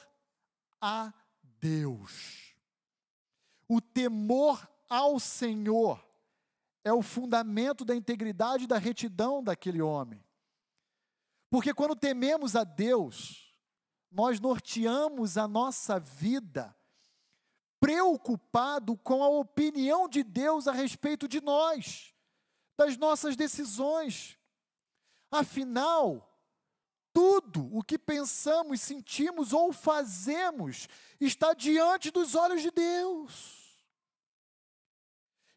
a 0.82 1.14
Deus. 1.60 2.56
O 3.68 3.82
temor 3.82 4.68
ao 4.88 5.20
Senhor 5.20 6.04
é 6.84 6.94
o 6.94 7.02
fundamento 7.02 7.84
da 7.84 7.96
integridade 7.96 8.64
e 8.64 8.68
da 8.68 8.78
retidão 8.78 9.44
daquele 9.44 9.82
homem. 9.82 10.24
Porque 11.50 11.74
quando 11.74 11.96
tememos 11.96 12.56
a 12.56 12.64
Deus, 12.64 13.56
nós 14.12 14.40
norteamos 14.40 15.38
a 15.38 15.48
nossa 15.48 16.00
vida 16.00 16.76
preocupado 17.90 18.96
com 18.98 19.24
a 19.24 19.30
opinião 19.30 20.08
de 20.08 20.24
Deus 20.24 20.68
a 20.68 20.72
respeito 20.72 21.28
de 21.28 21.42
nós 21.42 22.14
das 22.78 22.96
nossas 22.96 23.36
decisões. 23.36 24.38
Afinal, 25.32 26.40
tudo 27.12 27.68
o 27.76 27.84
que 27.84 27.98
pensamos, 27.98 28.80
sentimos 28.80 29.54
ou 29.54 29.74
fazemos 29.74 30.88
está 31.20 31.56
diante 31.56 32.12
dos 32.12 32.36
olhos 32.36 32.62
de 32.62 32.70
Deus. 32.70 33.82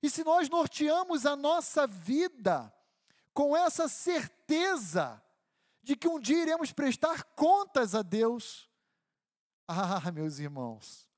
E 0.03 0.09
se 0.09 0.25
nós 0.25 0.49
norteamos 0.49 1.27
a 1.27 1.37
nossa 1.37 1.87
vida 1.87 2.75
com 3.35 3.55
essa 3.55 3.91
certeza 3.91 5.23
de 5.83 5.95
que 5.95 6.09
um 6.09 6.19
dia 6.19 6.41
iremos 6.41 6.73
prestar 6.73 7.25
contas 7.37 7.95
a 7.95 8.01
Deus, 8.01 8.71
ah, 9.69 10.11
meus 10.11 10.39
irmãos, 10.39 11.12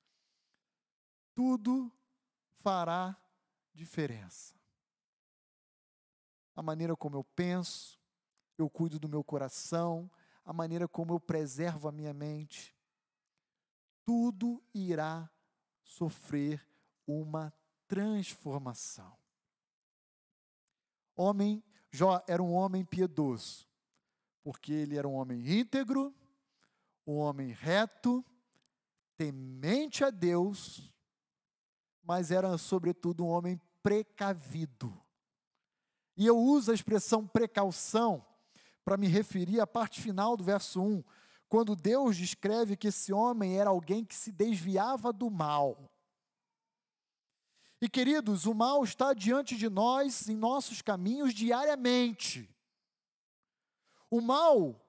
tudo 1.35 1.93
fará 2.55 3.17
diferença 3.73 4.55
a 6.55 6.62
maneira 6.62 6.97
como 6.97 7.17
eu 7.17 7.25
penso, 7.25 7.99
eu 8.57 8.71
cuido 8.71 8.99
do 8.99 9.09
meu 9.09 9.25
coração, 9.25 10.11
a 10.45 10.53
maneira 10.53 10.87
como 10.87 11.12
eu 11.12 11.21
preservo 11.21 11.88
a 11.88 11.93
minha 11.93 12.14
mente, 12.14 12.75
tudo 14.05 14.62
irá 14.73 15.29
sofrer 15.83 16.64
uma 17.07 17.53
transformação. 17.88 19.17
Homem, 21.17 21.62
Jó 21.91 22.23
era 22.26 22.43
um 22.43 22.53
homem 22.53 22.85
piedoso, 22.85 23.67
porque 24.43 24.73
ele 24.73 24.97
era 24.97 25.09
um 25.09 25.14
homem 25.14 25.61
íntegro, 25.61 26.14
um 27.07 27.17
homem 27.17 27.50
reto, 27.50 28.25
temente 29.17 30.05
a 30.05 30.11
Deus, 30.11 30.94
mas 32.04 32.30
era, 32.30 32.56
sobretudo, 32.58 33.25
um 33.25 33.28
homem 33.28 33.61
precavido. 33.82 34.96
E 36.16 36.26
eu 36.26 36.38
uso 36.38 36.70
a 36.70 36.75
expressão 36.75 37.26
precaução 37.26 38.25
para 38.84 38.96
me 38.96 39.08
referir 39.08 39.61
à 39.61 39.66
parte 39.66 40.00
final 40.00 40.37
do 40.37 40.44
verso 40.44 40.80
1, 40.80 41.02
quando 41.49 41.75
Deus 41.75 42.16
descreve 42.16 42.76
que 42.76 42.88
esse 42.88 43.12
homem 43.12 43.58
era 43.58 43.70
alguém 43.70 44.04
que 44.04 44.14
se 44.14 44.30
desviava 44.30 45.12
do 45.12 45.30
mal. 45.30 45.90
E 47.80 47.88
queridos, 47.88 48.46
o 48.46 48.54
mal 48.54 48.82
está 48.82 49.12
diante 49.12 49.56
de 49.56 49.68
nós 49.68 50.28
em 50.28 50.37
nossos 50.37 50.80
caminhos 50.80 51.34
diariamente. 51.34 52.49
O 54.11 54.20
mal 54.20 54.80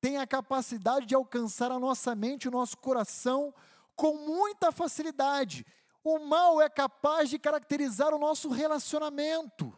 tem 0.00 0.18
a 0.18 0.26
capacidade 0.26 1.06
de 1.06 1.14
alcançar 1.14 1.72
a 1.72 1.78
nossa 1.78 2.14
mente, 2.14 2.48
o 2.48 2.50
nosso 2.50 2.78
coração 2.78 3.52
com 3.96 4.16
muita 4.16 4.70
facilidade. 4.70 5.66
O 6.02 6.18
mal 6.18 6.60
é 6.60 6.68
capaz 6.68 7.28
de 7.28 7.38
caracterizar 7.38 8.14
o 8.14 8.18
nosso 8.18 8.48
relacionamento. 8.48 9.76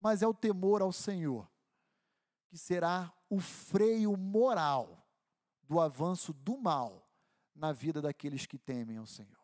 Mas 0.00 0.22
é 0.22 0.26
o 0.26 0.34
temor 0.34 0.80
ao 0.80 0.92
Senhor 0.92 1.50
que 2.50 2.58
será 2.58 3.14
o 3.28 3.38
freio 3.38 4.16
moral 4.16 5.06
do 5.62 5.78
avanço 5.78 6.32
do 6.32 6.58
mal 6.58 7.08
na 7.54 7.72
vida 7.72 8.02
daqueles 8.02 8.44
que 8.44 8.58
temem 8.58 8.96
ao 8.96 9.06
Senhor. 9.06 9.38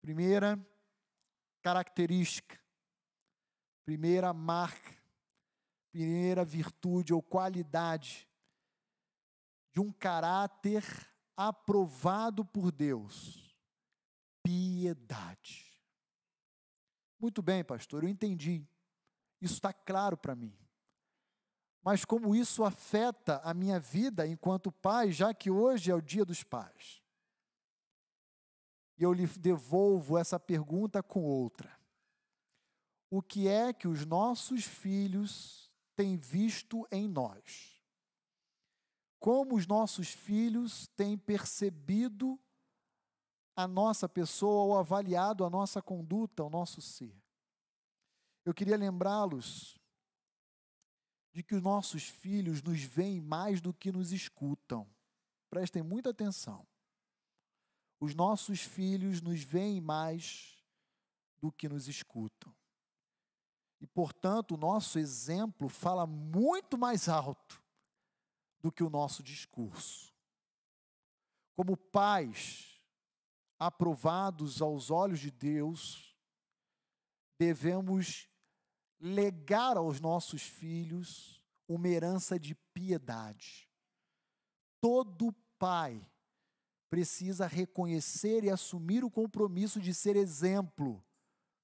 Primeira 0.00 0.58
característica, 1.60 2.58
primeira 3.84 4.32
marca, 4.32 4.96
primeira 5.90 6.42
virtude 6.42 7.12
ou 7.12 7.22
qualidade 7.22 8.26
de 9.72 9.80
um 9.80 9.92
caráter 9.92 10.82
aprovado 11.36 12.44
por 12.44 12.70
Deus: 12.70 13.56
piedade. 14.42 15.72
Muito 17.18 17.40
bem, 17.40 17.62
pastor, 17.62 18.02
eu 18.02 18.08
entendi. 18.08 18.66
Isso 19.40 19.54
está 19.54 19.72
claro 19.72 20.16
para 20.16 20.34
mim. 20.34 20.56
Mas 21.82 22.04
como 22.04 22.34
isso 22.34 22.64
afeta 22.64 23.40
a 23.44 23.52
minha 23.52 23.80
vida 23.80 24.26
enquanto 24.26 24.70
pai, 24.70 25.10
já 25.10 25.34
que 25.34 25.50
hoje 25.50 25.90
é 25.90 25.94
o 25.94 26.00
dia 26.00 26.24
dos 26.24 26.44
pais? 26.44 27.02
E 28.96 29.02
eu 29.02 29.12
lhe 29.12 29.26
devolvo 29.26 30.16
essa 30.16 30.38
pergunta 30.38 31.02
com 31.02 31.24
outra. 31.24 31.76
O 33.10 33.20
que 33.20 33.48
é 33.48 33.72
que 33.72 33.88
os 33.88 34.06
nossos 34.06 34.64
filhos 34.64 35.70
têm 35.96 36.16
visto 36.16 36.86
em 36.90 37.08
nós? 37.08 37.71
Como 39.22 39.54
os 39.54 39.66
nossos 39.66 40.08
filhos 40.08 40.88
têm 40.88 41.16
percebido 41.16 42.36
a 43.54 43.68
nossa 43.68 44.08
pessoa 44.08 44.64
ou 44.64 44.76
avaliado 44.76 45.44
a 45.44 45.50
nossa 45.50 45.80
conduta, 45.80 46.42
o 46.42 46.50
nosso 46.50 46.82
ser? 46.82 47.16
Eu 48.44 48.52
queria 48.52 48.76
lembrá-los 48.76 49.78
de 51.32 51.42
que 51.42 51.54
os 51.54 51.62
nossos 51.62 52.02
filhos 52.02 52.60
nos 52.60 52.82
veem 52.82 53.20
mais 53.20 53.60
do 53.60 53.72
que 53.72 53.92
nos 53.92 54.10
escutam. 54.10 54.86
Prestem 55.48 55.82
muita 55.82 56.10
atenção 56.10 56.66
os 58.02 58.16
nossos 58.16 58.62
filhos 58.62 59.22
nos 59.22 59.44
veem 59.44 59.80
mais 59.80 60.58
do 61.40 61.52
que 61.52 61.68
nos 61.68 61.86
escutam. 61.86 62.52
E, 63.80 63.86
portanto, 63.86 64.54
o 64.54 64.56
nosso 64.56 64.98
exemplo 64.98 65.68
fala 65.68 66.04
muito 66.04 66.76
mais 66.76 67.08
alto 67.08 67.61
do 68.62 68.70
que 68.70 68.84
o 68.84 68.90
nosso 68.90 69.22
discurso. 69.22 70.14
Como 71.56 71.76
pais 71.76 72.80
aprovados 73.58 74.62
aos 74.62 74.90
olhos 74.90 75.20
de 75.20 75.30
Deus, 75.30 76.16
devemos 77.38 78.28
legar 78.98 79.76
aos 79.76 80.00
nossos 80.00 80.42
filhos 80.42 81.42
uma 81.68 81.88
herança 81.88 82.38
de 82.38 82.54
piedade. 82.72 83.68
Todo 84.80 85.32
pai 85.58 86.04
precisa 86.88 87.46
reconhecer 87.46 88.44
e 88.44 88.50
assumir 88.50 89.04
o 89.04 89.10
compromisso 89.10 89.80
de 89.80 89.94
ser 89.94 90.14
exemplo 90.16 91.02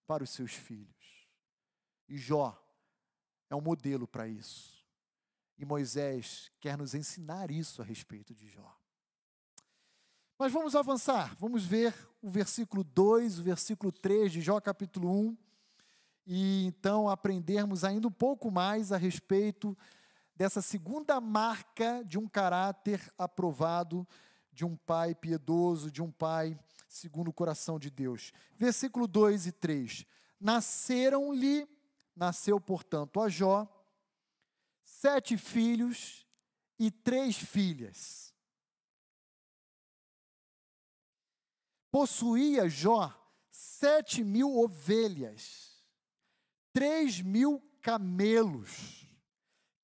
para 0.07 0.25
os 0.25 0.31
seus 0.31 0.53
filhos. 0.53 1.29
E 2.09 2.17
Jó 2.17 2.59
é 3.51 3.55
um 3.55 3.61
modelo 3.61 4.07
para 4.07 4.27
isso. 4.27 4.78
E 5.59 5.65
Moisés 5.65 6.53
quer 6.61 6.79
nos 6.79 6.95
ensinar 6.95 7.51
isso 7.51 7.83
a 7.83 7.85
respeito 7.85 8.35
de 8.35 8.49
Jó. 8.49 8.77
Mas 10.39 10.53
vamos 10.53 10.77
avançar, 10.77 11.35
vamos 11.35 11.65
ver 11.67 11.93
o 12.23 12.31
versículo 12.31 12.85
2, 12.85 13.41
o 13.41 13.43
versículo 13.43 13.91
3 13.91 14.31
de 14.31 14.41
Jó, 14.41 14.61
capítulo 14.61 15.11
1, 15.11 15.37
e 16.25 16.67
então 16.67 17.09
aprendermos 17.09 17.83
ainda 17.83 18.07
um 18.07 18.13
pouco 18.13 18.51
mais 18.51 18.93
a 18.93 18.97
respeito 18.97 19.77
dessa 20.37 20.63
segunda 20.63 21.21
marca 21.21 22.05
de 22.05 22.17
um 22.17 22.29
caráter 22.29 23.13
aprovado 23.19 24.07
de 24.53 24.65
um 24.65 24.77
pai 24.77 25.13
piedoso, 25.13 25.91
de 25.91 26.01
um 26.01 26.11
pai 26.13 26.57
segundo 26.89 27.29
o 27.29 27.33
coração 27.33 27.79
de 27.79 27.91
Deus. 27.91 28.33
Versículo 28.57 29.09
2 29.09 29.49
e 29.49 29.53
3. 29.53 30.07
Nasceram-lhe, 30.41 31.69
nasceu, 32.15 32.61
portanto, 32.61 33.21
a 33.21 33.29
Jó, 33.29 33.67
sete 35.01 35.37
filhos 35.37 36.27
e 36.77 36.91
três 36.91 37.37
filhas. 37.37 38.35
Possuía 41.89 42.69
Jó 42.69 43.15
sete 43.49 44.25
mil 44.25 44.59
ovelhas, 44.59 45.85
três 46.73 47.21
mil 47.21 47.61
camelos, 47.81 49.07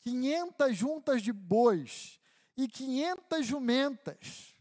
quinhentas 0.00 0.77
juntas 0.77 1.22
de 1.22 1.33
bois 1.33 2.20
e 2.57 2.66
quinhentas 2.66 3.46
jumentas 3.46 4.53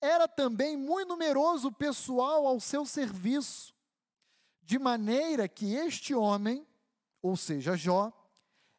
era 0.00 0.26
também 0.26 0.76
muito 0.76 1.08
numeroso 1.08 1.68
o 1.68 1.72
pessoal 1.72 2.48
ao 2.48 2.58
seu 2.58 2.84
serviço, 2.84 3.72
de 4.60 4.76
maneira 4.76 5.48
que 5.48 5.74
este 5.74 6.14
homem, 6.14 6.66
ou 7.22 7.36
seja, 7.36 7.76
Jó, 7.76 8.12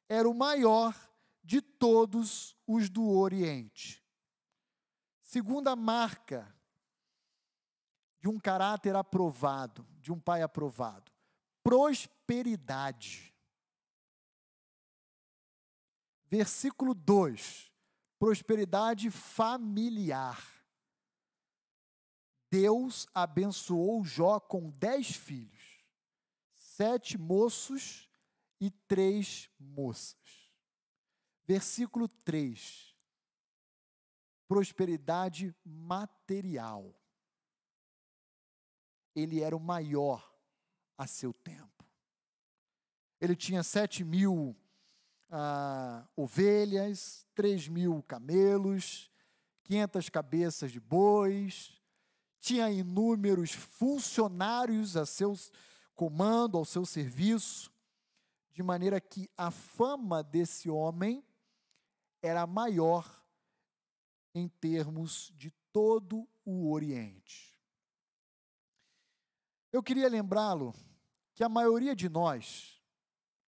era 0.08 0.30
o 0.30 0.34
maior 0.34 0.96
de 1.44 1.62
todos 1.62 2.56
os 2.66 2.90
do 2.90 3.10
Oriente. 3.10 4.04
Segunda 5.22 5.76
marca 5.76 6.54
de 8.20 8.28
um 8.28 8.40
caráter 8.40 8.96
aprovado, 8.96 9.86
de 10.00 10.12
um 10.12 10.20
pai 10.20 10.42
aprovado, 10.42 11.12
prosperidade. 11.64 13.34
Versículo 16.28 16.94
2: 16.94 17.72
prosperidade 18.18 19.12
familiar. 19.12 20.44
Deus 22.50 23.06
abençoou 23.14 24.04
Jó 24.04 24.40
com 24.40 24.70
dez 24.70 25.16
filhos, 25.16 25.84
sete 26.54 27.18
moços 27.18 28.05
e 28.60 28.70
três 28.70 29.50
moças. 29.60 30.52
Versículo 31.46 32.08
3. 32.08 32.96
Prosperidade 34.48 35.56
material. 35.64 36.94
Ele 39.16 39.42
era 39.42 39.56
o 39.56 39.60
maior 39.60 40.34
a 40.98 41.08
seu 41.08 41.34
tempo. 41.34 41.86
Ele 43.20 43.36
tinha 43.36 43.64
sete 43.64 44.04
mil 44.04 44.56
ah, 45.30 46.08
ovelhas, 46.16 47.26
três 47.34 47.68
mil 47.68 48.04
camelos, 48.04 49.10
quinhentas 49.64 50.10
cabeças 50.10 50.72
de 50.72 50.80
bois, 50.80 51.82
tinha 52.40 52.70
inúmeros 52.70 53.52
funcionários 53.52 54.96
a 54.96 55.06
seu 55.06 55.34
comando, 55.96 56.58
ao 56.58 56.66
seu 56.66 56.86
serviço, 56.86 57.72
de 58.56 58.64
maneira 58.64 59.02
que 59.02 59.30
a 59.38 59.52
fama 59.52 60.24
desse 60.24 60.70
homem 60.70 61.22
era 62.22 62.48
maior 62.48 63.06
em 64.34 64.48
termos 64.48 65.34
de 65.36 65.52
todo 65.74 66.26
o 66.46 66.72
Oriente. 66.72 67.54
Eu 69.74 69.84
queria 69.84 70.08
lembrá-lo 70.08 70.74
que 71.34 71.44
a 71.44 71.50
maioria 71.50 71.94
de 71.94 72.08
nós, 72.08 72.82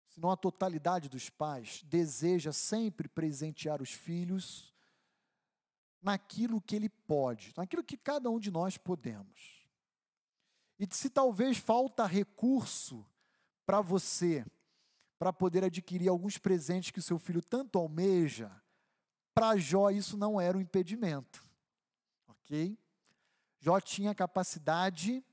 se 0.07 0.19
não 0.19 0.31
a 0.31 0.35
totalidade 0.35 1.07
dos 1.07 1.29
pais, 1.29 1.83
deseja 1.83 2.51
sempre 2.51 3.07
presentear 3.07 3.83
os 3.83 3.91
filhos 3.91 4.73
naquilo 6.01 6.59
que 6.59 6.75
ele 6.75 6.89
pode, 6.89 7.53
naquilo 7.55 7.83
que 7.83 7.95
cada 7.95 8.27
um 8.31 8.39
de 8.39 8.49
nós 8.49 8.75
podemos. 8.75 9.63
E 10.79 10.87
se 10.89 11.11
talvez 11.11 11.57
falta 11.57 12.07
recurso 12.07 13.05
para 13.67 13.81
você, 13.81 14.43
para 15.17 15.31
poder 15.31 15.63
adquirir 15.63 16.09
alguns 16.09 16.37
presentes 16.37 16.91
que 16.91 16.99
o 16.99 17.03
seu 17.03 17.17
filho 17.17 17.41
tanto 17.41 17.77
almeja, 17.77 18.51
para 19.33 19.57
Jó 19.57 19.89
isso 19.89 20.17
não 20.17 20.39
era 20.39 20.57
um 20.57 20.61
impedimento. 20.61 21.43
Ok? 22.27 22.77
Jó 23.59 23.79
tinha 23.79 24.15
capacidade 24.15 25.23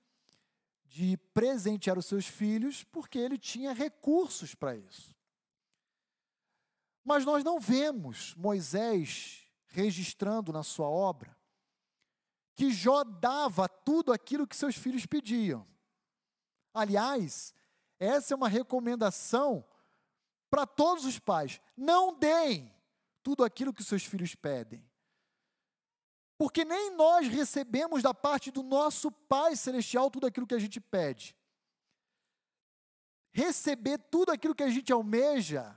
de 0.85 1.17
presentear 1.33 1.99
os 1.99 2.07
seus 2.07 2.27
filhos 2.27 2.85
porque 2.85 3.19
ele 3.19 3.39
tinha 3.39 3.73
recursos 3.73 4.55
para 4.55 4.77
isso. 4.77 5.15
Mas 7.05 7.25
nós 7.25 7.43
não 7.43 7.59
vemos 7.59 8.35
Moisés 8.35 9.47
registrando 9.69 10.53
na 10.53 10.63
sua 10.63 10.89
obra 10.89 11.37
que 12.55 12.71
Jó 12.71 13.03
dava 13.03 13.69
tudo 13.69 14.13
aquilo 14.13 14.47
que 14.47 14.55
seus 14.55 14.77
filhos 14.77 15.07
pediam. 15.07 15.67
Aliás, 16.75 17.55
essa 17.99 18.35
é 18.35 18.37
uma 18.37 18.49
recomendação 18.49 19.65
para 20.53 20.67
todos 20.67 21.07
os 21.07 21.19
pais. 21.19 21.59
Não 21.75 22.15
deem 22.15 22.71
tudo 23.23 23.43
aquilo 23.43 23.73
que 23.73 23.83
seus 23.83 24.05
filhos 24.05 24.35
pedem. 24.35 24.87
Porque 26.37 26.63
nem 26.63 26.95
nós 26.95 27.27
recebemos 27.27 28.03
da 28.03 28.13
parte 28.13 28.51
do 28.51 28.63
nosso 28.63 29.11
Pai 29.11 29.57
Celestial 29.57 30.11
tudo 30.11 30.27
aquilo 30.27 30.47
que 30.47 30.55
a 30.55 30.59
gente 30.59 30.79
pede. 30.79 31.35
Receber 33.33 33.97
tudo 33.97 34.31
aquilo 34.31 34.55
que 34.55 34.63
a 34.63 34.69
gente 34.69 34.93
almeja 34.93 35.75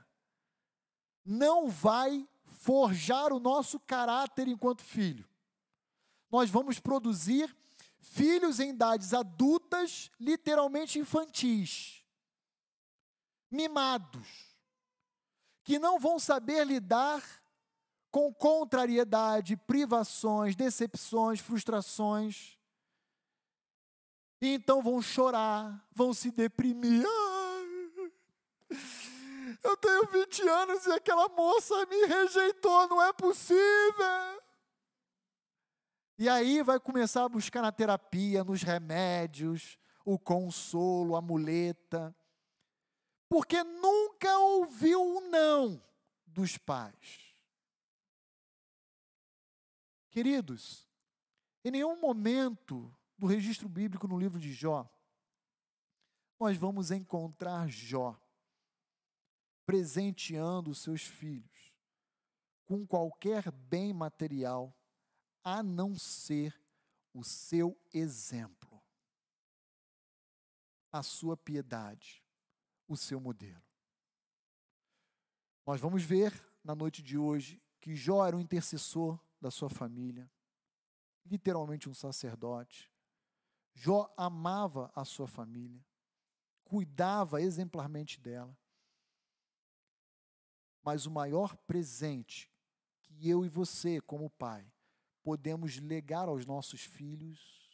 não 1.23 1.69
vai 1.69 2.27
forjar 2.45 3.31
o 3.31 3.39
nosso 3.39 3.79
caráter 3.79 4.49
enquanto 4.49 4.83
filho. 4.83 5.25
Nós 6.29 6.49
vamos 6.49 6.81
produzir 6.81 7.55
filhos 8.01 8.59
em 8.59 8.71
idades 8.71 9.13
adultas, 9.13 10.11
literalmente 10.19 10.99
infantis, 10.99 12.03
mimados, 13.49 14.54
que 15.65 15.79
não 15.79 15.99
vão 15.99 16.19
saber 16.19 16.63
lidar 16.65 17.23
com 18.11 18.31
contrariedade, 18.33 19.57
privações, 19.57 20.55
decepções, 20.55 21.39
frustrações. 21.39 22.57
E 24.39 24.53
então 24.53 24.81
vão 24.81 25.01
chorar, 25.01 25.85
vão 25.91 26.13
se 26.13 26.31
deprimir. 26.31 27.03
Eu 29.63 29.75
tenho 29.77 30.05
20 30.05 30.47
anos 30.47 30.85
e 30.85 30.91
aquela 30.91 31.27
moça 31.29 31.85
me 31.87 32.05
rejeitou, 32.05 32.87
não 32.87 33.01
é 33.01 33.11
possível. 33.11 34.41
E 36.17 36.29
aí 36.29 36.61
vai 36.61 36.79
começar 36.79 37.25
a 37.25 37.29
buscar 37.29 37.63
na 37.63 37.71
terapia, 37.71 38.43
nos 38.43 38.61
remédios, 38.61 39.79
o 40.05 40.19
consolo, 40.19 41.15
a 41.15 41.21
muleta. 41.21 42.15
Porque 43.27 43.63
nunca 43.63 44.37
ouviu 44.37 45.17
o 45.17 45.21
não 45.29 45.83
dos 46.25 46.57
pais. 46.57 47.33
Queridos, 50.09 50.87
em 51.63 51.71
nenhum 51.71 51.99
momento 51.99 52.95
do 53.17 53.27
registro 53.27 53.67
bíblico 53.67 54.07
no 54.07 54.19
livro 54.19 54.39
de 54.39 54.53
Jó, 54.53 54.89
nós 56.39 56.57
vamos 56.57 56.91
encontrar 56.91 57.69
Jó 57.69 58.17
presenteando 59.65 60.69
os 60.69 60.79
seus 60.79 61.01
filhos 61.01 61.73
com 62.65 62.85
qualquer 62.85 63.51
bem 63.51 63.93
material, 63.93 64.75
a 65.43 65.61
não 65.61 65.95
ser 65.95 66.59
o 67.13 67.23
seu 67.23 67.79
exemplo, 67.93 68.81
a 70.91 71.03
sua 71.03 71.37
piedade, 71.37 72.24
o 72.87 72.95
seu 72.95 73.19
modelo. 73.19 73.63
Nós 75.65 75.81
vamos 75.81 76.03
ver 76.03 76.33
na 76.63 76.75
noite 76.75 77.01
de 77.01 77.17
hoje 77.17 77.61
que 77.79 77.95
Jó 77.95 78.25
era 78.25 78.35
um 78.35 78.39
intercessor 78.39 79.19
da 79.41 79.49
sua 79.49 79.69
família, 79.69 80.29
literalmente 81.25 81.89
um 81.89 81.93
sacerdote. 81.93 82.91
Jó 83.73 84.11
amava 84.15 84.91
a 84.95 85.03
sua 85.03 85.27
família, 85.27 85.83
cuidava 86.63 87.41
exemplarmente 87.41 88.19
dela. 88.19 88.57
Mas 90.83 91.05
o 91.05 91.11
maior 91.11 91.55
presente 91.67 92.51
que 93.01 93.27
eu 93.27 93.43
e 93.43 93.49
você, 93.49 93.99
como 94.01 94.29
pai, 94.29 94.71
podemos 95.23 95.77
legar 95.79 96.27
aos 96.27 96.45
nossos 96.45 96.81
filhos 96.81 97.65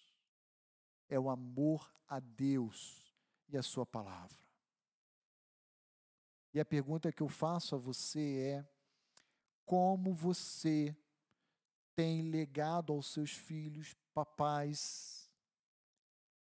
é 1.09 1.19
o 1.19 1.29
amor 1.29 1.91
a 2.07 2.19
Deus 2.19 3.13
e 3.49 3.57
a 3.57 3.61
Sua 3.61 3.85
palavra. 3.85 4.39
E 6.53 6.59
a 6.59 6.65
pergunta 6.65 7.11
que 7.11 7.23
eu 7.23 7.29
faço 7.29 7.75
a 7.75 7.77
você 7.77 8.39
é: 8.39 8.69
como 9.65 10.13
você 10.13 10.95
tem 11.95 12.23
legado 12.23 12.93
aos 12.93 13.07
seus 13.07 13.31
filhos, 13.31 13.95
papais, 14.13 15.29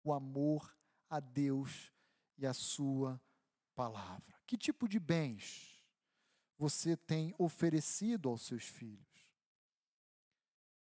o 0.03 0.13
amor 0.13 0.75
a 1.09 1.19
Deus 1.19 1.91
e 2.37 2.45
a 2.45 2.53
Sua 2.53 3.19
palavra? 3.73 4.35
Que 4.45 4.57
tipo 4.57 4.87
de 4.87 4.99
bens? 4.99 5.75
você 6.57 6.95
tem 6.95 7.33
oferecido 7.37 8.29
aos 8.29 8.43
seus 8.43 8.63
filhos. 8.63 9.05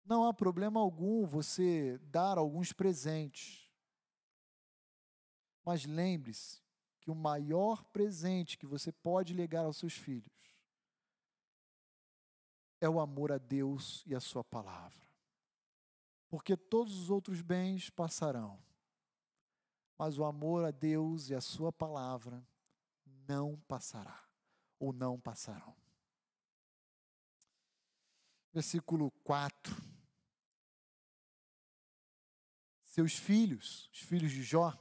Não 0.05 0.25
há 0.25 0.35
problema 0.35 0.81
algum 0.81 1.25
você 1.25 1.99
dar 1.99 2.37
alguns 2.37 2.73
presentes. 2.73 3.71
Mas 5.65 5.87
lembre-se 5.87 6.63
que 7.05 7.11
o 7.11 7.15
maior 7.15 7.85
presente 7.85 8.57
que 8.57 8.67
você 8.67 8.91
pode 8.91 9.35
legar 9.35 9.67
aos 9.67 9.77
seus 9.77 9.93
filhos 9.93 10.57
é 12.81 12.89
o 12.89 12.99
amor 12.99 13.31
a 13.31 13.37
Deus 13.37 14.03
e 14.07 14.15
a 14.15 14.21
Sua 14.21 14.43
palavra. 14.43 15.07
Porque 16.31 16.57
todos 16.57 16.99
os 16.99 17.11
outros 17.11 17.43
bens 17.43 17.91
passarão, 17.91 18.59
mas 19.99 20.19
o 20.19 20.25
amor 20.25 20.65
a 20.65 20.71
Deus 20.71 21.29
e 21.29 21.35
a 21.35 21.43
Sua 21.43 21.71
palavra 21.71 22.43
não 23.05 23.61
passará 23.69 24.27
ou 24.79 24.91
não 24.91 25.21
passarão. 25.21 25.77
Versículo 28.51 29.11
4. 29.23 29.75
Seus 32.83 33.15
filhos, 33.15 33.91
os 33.93 34.01
filhos 34.01 34.31
de 34.31 34.43
Jó, 34.43 34.73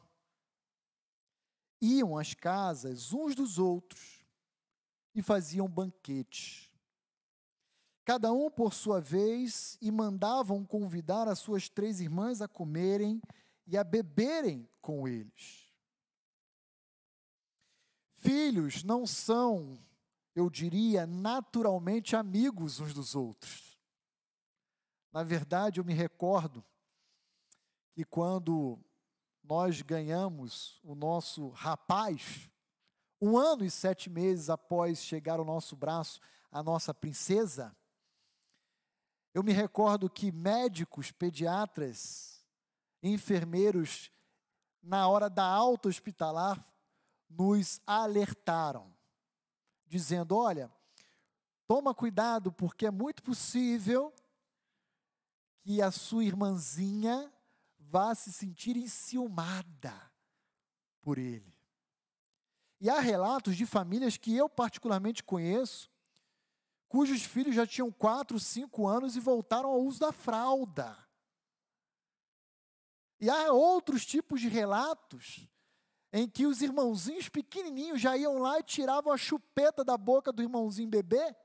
iam 1.83 2.17
às 2.17 2.33
casas 2.33 3.11
uns 3.11 3.35
dos 3.35 3.59
outros 3.59 4.25
e 5.13 5.21
faziam 5.21 5.67
banquetes. 5.67 6.71
Cada 8.05 8.31
um 8.31 8.49
por 8.49 8.73
sua 8.73 8.99
vez, 8.99 9.77
e 9.81 9.91
mandavam 9.91 10.65
convidar 10.65 11.27
as 11.27 11.39
suas 11.39 11.69
três 11.69 11.99
irmãs 11.99 12.41
a 12.41 12.47
comerem 12.47 13.21
e 13.67 13.77
a 13.77 13.83
beberem 13.83 14.67
com 14.81 15.07
eles. 15.07 15.69
Filhos 18.15 18.83
não 18.83 19.05
são, 19.05 19.77
eu 20.35 20.49
diria, 20.49 21.05
naturalmente 21.05 22.15
amigos 22.15 22.79
uns 22.79 22.93
dos 22.93 23.15
outros. 23.15 23.77
Na 25.11 25.23
verdade, 25.23 25.79
eu 25.79 25.85
me 25.85 25.93
recordo 25.93 26.63
que 27.93 28.03
quando 28.03 28.79
nós 29.43 29.81
ganhamos 29.81 30.79
o 30.83 30.95
nosso 30.95 31.49
rapaz, 31.49 32.49
um 33.21 33.37
ano 33.37 33.65
e 33.65 33.69
sete 33.69 34.09
meses 34.09 34.49
após 34.49 35.03
chegar 35.03 35.39
ao 35.39 35.45
nosso 35.45 35.75
braço 35.75 36.19
a 36.51 36.61
nossa 36.61 36.93
princesa, 36.93 37.75
eu 39.33 39.41
me 39.41 39.51
recordo 39.51 40.07
que 40.07 40.31
médicos, 40.31 41.11
pediatras, 41.11 42.45
enfermeiros, 43.01 44.11
na 44.81 45.07
hora 45.07 45.29
da 45.29 45.43
alta 45.43 45.89
hospitalar, 45.89 46.63
nos 47.27 47.81
alertaram, 47.87 48.93
dizendo: 49.87 50.37
olha, 50.37 50.71
toma 51.67 51.95
cuidado, 51.95 52.51
porque 52.51 52.85
é 52.85 52.91
muito 52.91 53.23
possível 53.23 54.13
que 55.63 55.81
a 55.81 55.89
sua 55.89 56.23
irmãzinha 56.23 57.33
vá 57.93 58.15
se 58.15 58.33
sentir 58.33 58.75
enciumada 58.75 59.93
por 60.99 61.19
ele. 61.19 61.55
E 62.81 62.89
há 62.89 62.99
relatos 62.99 63.55
de 63.55 63.67
famílias 63.67 64.17
que 64.17 64.35
eu 64.35 64.49
particularmente 64.49 65.23
conheço, 65.23 65.91
cujos 66.89 67.21
filhos 67.21 67.53
já 67.53 67.67
tinham 67.67 67.91
quatro, 67.91 68.39
cinco 68.39 68.87
anos 68.87 69.15
e 69.15 69.19
voltaram 69.19 69.69
ao 69.69 69.79
uso 69.79 69.99
da 69.99 70.11
fralda. 70.11 70.97
E 73.19 73.29
há 73.29 73.53
outros 73.53 74.03
tipos 74.07 74.41
de 74.41 74.47
relatos 74.47 75.47
em 76.11 76.27
que 76.27 76.47
os 76.47 76.63
irmãozinhos 76.63 77.29
pequenininhos 77.29 78.01
já 78.01 78.17
iam 78.17 78.39
lá 78.39 78.57
e 78.57 78.63
tiravam 78.63 79.13
a 79.13 79.17
chupeta 79.17 79.83
da 79.83 79.95
boca 79.99 80.31
do 80.33 80.41
irmãozinho 80.41 80.89
bebê 80.89 81.35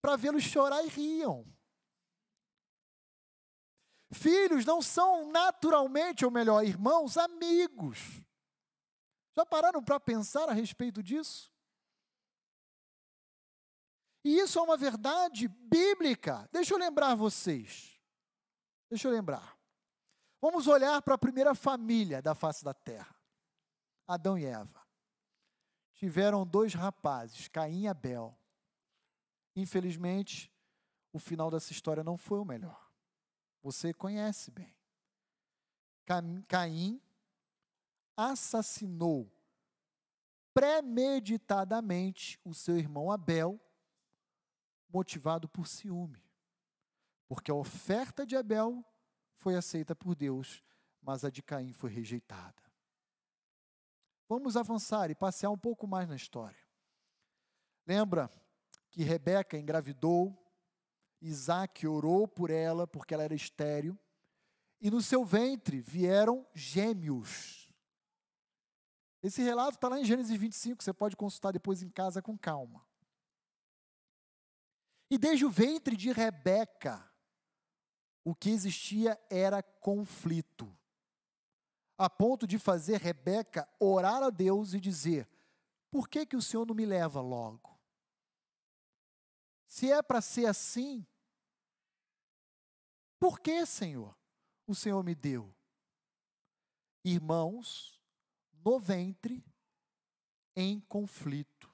para 0.00 0.14
vê-lo 0.14 0.40
chorar 0.40 0.84
e 0.84 0.88
riam. 0.88 1.44
Filhos 4.12 4.64
não 4.66 4.82
são 4.82 5.30
naturalmente, 5.30 6.24
ou 6.24 6.30
melhor, 6.30 6.64
irmãos, 6.64 7.16
amigos. 7.16 8.22
Já 9.34 9.46
pararam 9.46 9.82
para 9.82 9.98
pensar 9.98 10.48
a 10.48 10.52
respeito 10.52 11.02
disso? 11.02 11.50
E 14.24 14.38
isso 14.38 14.58
é 14.58 14.62
uma 14.62 14.76
verdade 14.76 15.48
bíblica. 15.48 16.48
Deixa 16.52 16.74
eu 16.74 16.78
lembrar 16.78 17.14
vocês. 17.14 17.98
Deixa 18.90 19.08
eu 19.08 19.12
lembrar. 19.12 19.58
Vamos 20.40 20.66
olhar 20.66 21.00
para 21.02 21.14
a 21.14 21.18
primeira 21.18 21.54
família 21.54 22.20
da 22.20 22.34
face 22.34 22.62
da 22.62 22.74
terra: 22.74 23.16
Adão 24.06 24.38
e 24.38 24.44
Eva. 24.44 24.86
Tiveram 25.94 26.46
dois 26.46 26.74
rapazes, 26.74 27.48
Caim 27.48 27.82
e 27.82 27.88
Abel. 27.88 28.38
Infelizmente, 29.56 30.52
o 31.12 31.18
final 31.18 31.50
dessa 31.50 31.72
história 31.72 32.04
não 32.04 32.16
foi 32.16 32.38
o 32.38 32.44
melhor. 32.44 32.91
Você 33.62 33.94
conhece 33.94 34.50
bem. 34.50 34.74
Caim 36.48 37.00
assassinou 38.16 39.32
premeditadamente 40.52 42.38
o 42.44 42.52
seu 42.52 42.76
irmão 42.76 43.10
Abel, 43.10 43.58
motivado 44.88 45.48
por 45.48 45.66
ciúme. 45.66 46.22
Porque 47.26 47.50
a 47.50 47.54
oferta 47.54 48.26
de 48.26 48.36
Abel 48.36 48.84
foi 49.36 49.56
aceita 49.56 49.96
por 49.96 50.14
Deus, 50.14 50.62
mas 51.00 51.24
a 51.24 51.30
de 51.30 51.42
Caim 51.42 51.72
foi 51.72 51.90
rejeitada. 51.90 52.62
Vamos 54.28 54.56
avançar 54.56 55.10
e 55.10 55.14
passear 55.14 55.50
um 55.50 55.58
pouco 55.58 55.86
mais 55.86 56.08
na 56.08 56.16
história. 56.16 56.60
Lembra 57.86 58.30
que 58.90 59.02
Rebeca 59.02 59.56
engravidou, 59.56 60.41
Isaac 61.22 61.86
orou 61.86 62.26
por 62.26 62.50
ela 62.50 62.86
porque 62.86 63.14
ela 63.14 63.22
era 63.22 63.34
estéril, 63.34 63.98
e 64.80 64.90
no 64.90 65.00
seu 65.00 65.24
ventre 65.24 65.80
vieram 65.80 66.46
gêmeos. 66.52 67.72
Esse 69.22 69.40
relato 69.40 69.76
está 69.76 69.88
lá 69.88 70.00
em 70.00 70.04
Gênesis 70.04 70.36
25, 70.36 70.82
você 70.82 70.92
pode 70.92 71.16
consultar 71.16 71.52
depois 71.52 71.80
em 71.80 71.88
casa 71.88 72.20
com 72.20 72.36
calma. 72.36 72.84
E 75.08 75.16
desde 75.16 75.44
o 75.44 75.50
ventre 75.50 75.96
de 75.96 76.10
Rebeca, 76.10 77.08
o 78.24 78.34
que 78.34 78.50
existia 78.50 79.20
era 79.30 79.62
conflito, 79.62 80.76
a 81.96 82.10
ponto 82.10 82.46
de 82.46 82.58
fazer 82.58 83.00
Rebeca 83.00 83.68
orar 83.78 84.22
a 84.24 84.30
Deus 84.30 84.74
e 84.74 84.80
dizer: 84.80 85.28
Por 85.90 86.08
que, 86.08 86.26
que 86.26 86.36
o 86.36 86.42
Senhor 86.42 86.66
não 86.66 86.74
me 86.74 86.84
leva 86.84 87.20
logo? 87.20 87.78
Se 89.68 89.92
é 89.92 90.02
para 90.02 90.20
ser 90.20 90.46
assim, 90.46 91.06
por 93.22 93.38
que, 93.38 93.64
Senhor, 93.64 94.18
o 94.66 94.74
Senhor 94.74 95.00
me 95.04 95.14
deu? 95.14 95.54
Irmãos, 97.04 98.02
no 98.64 98.80
ventre, 98.80 99.44
em 100.56 100.80
conflito. 100.80 101.72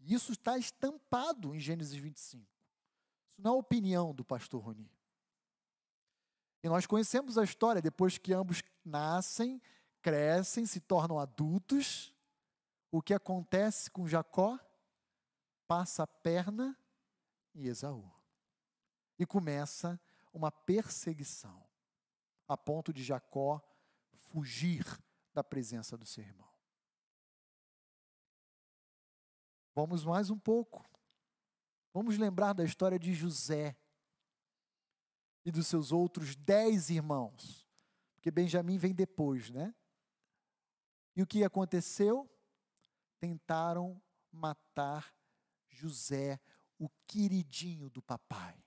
Isso 0.00 0.32
está 0.32 0.58
estampado 0.58 1.54
em 1.54 1.60
Gênesis 1.60 1.94
25. 1.94 2.44
Isso 3.28 3.40
não 3.40 3.54
é 3.54 3.58
opinião 3.58 4.12
do 4.12 4.24
pastor 4.24 4.60
Roni. 4.60 4.90
E 6.64 6.68
nós 6.68 6.84
conhecemos 6.84 7.38
a 7.38 7.44
história, 7.44 7.80
depois 7.80 8.18
que 8.18 8.32
ambos 8.32 8.60
nascem, 8.84 9.62
crescem, 10.02 10.66
se 10.66 10.80
tornam 10.80 11.20
adultos, 11.20 12.12
o 12.90 13.00
que 13.00 13.14
acontece 13.14 13.88
com 13.88 14.08
Jacó? 14.08 14.58
Passa 15.68 16.02
a 16.02 16.08
perna 16.08 16.76
em 17.54 17.66
Esaú. 17.66 18.12
E 19.16 19.24
começa 19.24 20.00
uma 20.36 20.52
perseguição, 20.52 21.66
a 22.46 22.58
ponto 22.58 22.92
de 22.92 23.02
Jacó 23.02 23.58
fugir 24.14 24.84
da 25.32 25.42
presença 25.42 25.96
do 25.96 26.04
seu 26.04 26.22
irmão. 26.22 26.52
Vamos 29.74 30.04
mais 30.04 30.28
um 30.28 30.38
pouco. 30.38 30.86
Vamos 31.90 32.18
lembrar 32.18 32.52
da 32.52 32.64
história 32.64 32.98
de 32.98 33.14
José 33.14 33.74
e 35.42 35.50
dos 35.50 35.66
seus 35.66 35.90
outros 35.90 36.36
dez 36.36 36.90
irmãos, 36.90 37.66
porque 38.14 38.30
Benjamim 38.30 38.76
vem 38.76 38.94
depois, 38.94 39.48
né? 39.48 39.74
E 41.14 41.22
o 41.22 41.26
que 41.26 41.44
aconteceu? 41.44 42.30
Tentaram 43.18 44.02
matar 44.30 45.14
José, 45.70 46.38
o 46.78 46.90
queridinho 47.06 47.88
do 47.88 48.02
papai. 48.02 48.65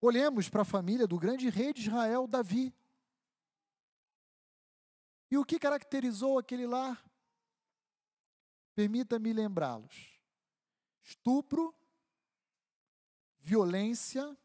Olhemos 0.00 0.48
para 0.48 0.62
a 0.62 0.64
família 0.64 1.06
do 1.06 1.18
grande 1.18 1.50
rei 1.50 1.74
de 1.74 1.82
Israel, 1.82 2.26
Davi. 2.26 2.74
E 5.30 5.36
o 5.36 5.44
que 5.44 5.58
caracterizou 5.58 6.38
aquele 6.38 6.66
lar? 6.66 7.04
Permita-me 8.74 9.32
lembrá-los: 9.32 10.18
estupro, 11.02 11.74
violência 13.38 14.36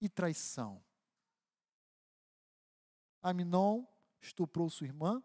e 0.00 0.08
traição. 0.08 0.82
Aminon 3.22 3.84
estuprou 4.20 4.68
sua 4.68 4.86
irmã, 4.86 5.22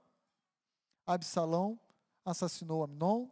Absalão 1.06 1.80
assassinou 2.24 2.84
Aminon 2.84 3.30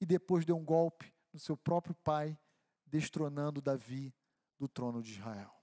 e 0.00 0.06
depois 0.06 0.46
deu 0.46 0.56
um 0.56 0.64
golpe 0.64 1.12
no 1.32 1.38
seu 1.38 1.56
próprio 1.56 1.94
pai, 1.96 2.38
destronando 2.86 3.60
Davi 3.60 4.14
do 4.58 4.68
trono 4.68 5.02
de 5.02 5.12
Israel. 5.12 5.54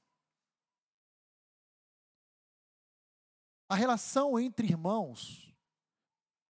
A 3.67 3.75
relação 3.75 4.39
entre 4.39 4.67
irmãos 4.67 5.53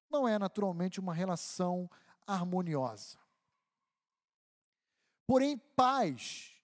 não 0.10 0.28
é 0.28 0.38
naturalmente 0.38 1.00
uma 1.00 1.14
relação 1.14 1.90
harmoniosa. 2.28 3.18
Porém, 5.28 5.58
pais 5.58 6.62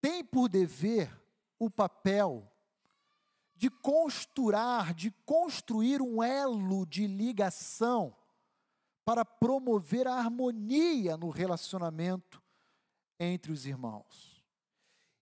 têm 0.00 0.24
por 0.24 0.48
dever 0.48 1.10
o 1.58 1.70
papel 1.70 2.50
de 3.54 3.70
costurar, 3.70 4.92
de 4.92 5.10
construir 5.24 6.02
um 6.02 6.22
elo 6.22 6.84
de 6.84 7.06
ligação 7.06 8.16
para 9.04 9.24
promover 9.24 10.08
a 10.08 10.14
harmonia 10.14 11.16
no 11.16 11.30
relacionamento 11.30 12.42
entre 13.20 13.52
os 13.52 13.66
irmãos. 13.66 14.31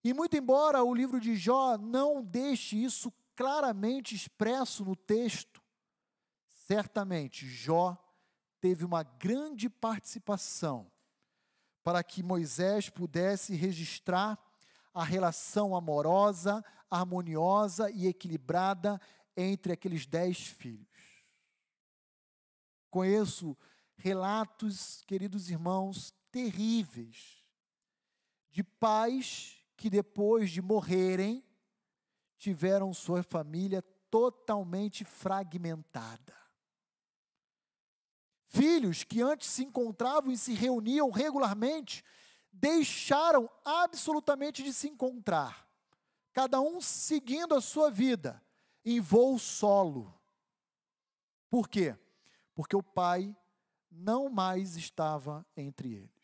E 0.03 0.15
muito 0.15 0.37
embora 0.37 0.83
o 0.83 0.95
livro 0.95 1.21
de 1.21 1.37
Jó 1.37 1.77
não 1.77 2.23
deixe 2.23 2.77
isso 2.77 3.13
claramente 3.37 4.15
expresso 4.15 4.85
no 4.85 4.97
texto, 4.97 5.63
certamente 6.49 7.47
Jó 7.47 7.97
teve 8.61 8.85
uma 8.85 9.03
grande 9.03 9.69
participação 9.69 10.91
para 11.83 12.03
que 12.05 12.23
Moisés 12.23 12.89
pudesse 12.91 13.55
registrar 13.55 14.39
a 14.93 15.03
relação 15.03 15.75
amorosa, 15.75 16.65
harmoniosa 16.91 17.91
e 17.91 18.07
equilibrada 18.07 19.01
entre 19.37 19.73
aqueles 19.73 20.07
dez 20.07 20.39
filhos. 20.39 20.89
Conheço 22.91 23.57
relatos, 23.97 25.03
queridos 25.07 25.49
irmãos, 25.49 26.13
terríveis, 26.31 27.45
de 28.51 28.63
pais 28.65 29.60
que 29.81 29.89
depois 29.89 30.51
de 30.51 30.61
morrerem, 30.61 31.43
tiveram 32.37 32.93
sua 32.93 33.23
família 33.23 33.81
totalmente 34.11 35.07
fragmentada. 35.07 36.37
Filhos 38.45 39.05
que 39.05 39.23
antes 39.23 39.49
se 39.49 39.65
encontravam 39.65 40.31
e 40.31 40.37
se 40.37 40.53
reuniam 40.53 41.09
regularmente, 41.09 42.05
deixaram 42.53 43.49
absolutamente 43.65 44.63
de 44.63 44.71
se 44.71 44.87
encontrar, 44.87 45.67
cada 46.35 46.61
um 46.61 46.79
seguindo 46.83 47.55
a 47.55 47.61
sua 47.63 47.91
vida 47.91 48.45
em 48.85 49.01
voo 49.01 49.39
solo. 49.39 50.15
Por 51.49 51.67
quê? 51.67 51.97
Porque 52.55 52.77
o 52.77 52.83
pai 52.83 53.35
não 53.91 54.29
mais 54.29 54.77
estava 54.77 55.47
entre 55.57 55.95
eles. 55.95 56.20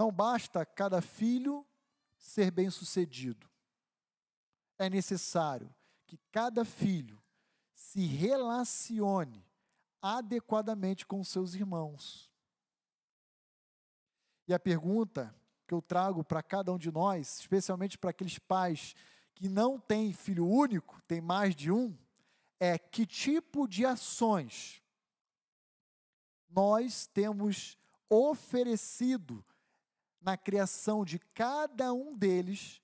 Não 0.00 0.10
basta 0.10 0.64
cada 0.64 1.02
filho 1.02 1.62
ser 2.16 2.50
bem-sucedido. 2.50 3.46
É 4.78 4.88
necessário 4.88 5.70
que 6.06 6.18
cada 6.32 6.64
filho 6.64 7.22
se 7.74 8.06
relacione 8.06 9.46
adequadamente 10.00 11.04
com 11.04 11.22
seus 11.22 11.52
irmãos. 11.52 12.32
E 14.48 14.54
a 14.54 14.58
pergunta 14.58 15.34
que 15.68 15.74
eu 15.74 15.82
trago 15.82 16.24
para 16.24 16.42
cada 16.42 16.72
um 16.72 16.78
de 16.78 16.90
nós, 16.90 17.40
especialmente 17.40 17.98
para 17.98 18.08
aqueles 18.08 18.38
pais 18.38 18.94
que 19.34 19.50
não 19.50 19.78
têm 19.78 20.14
filho 20.14 20.48
único, 20.48 21.02
tem 21.02 21.20
mais 21.20 21.54
de 21.54 21.70
um, 21.70 21.94
é 22.58 22.78
que 22.78 23.04
tipo 23.04 23.68
de 23.68 23.84
ações 23.84 24.82
nós 26.48 27.06
temos 27.06 27.76
oferecido 28.08 29.44
na 30.20 30.36
criação 30.36 31.04
de 31.04 31.18
cada 31.18 31.92
um 31.92 32.16
deles 32.16 32.80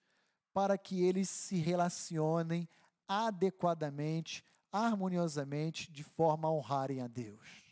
para 0.53 0.79
que 0.79 1.03
eles 1.03 1.29
se 1.29 1.57
relacionem 1.57 2.69
adequadamente, 3.07 4.45
harmoniosamente, 4.73 5.93
de 5.93 6.03
forma 6.03 6.49
a 6.49 6.51
honrarem 6.51 7.03
a 7.03 7.07
Deus. 7.07 7.63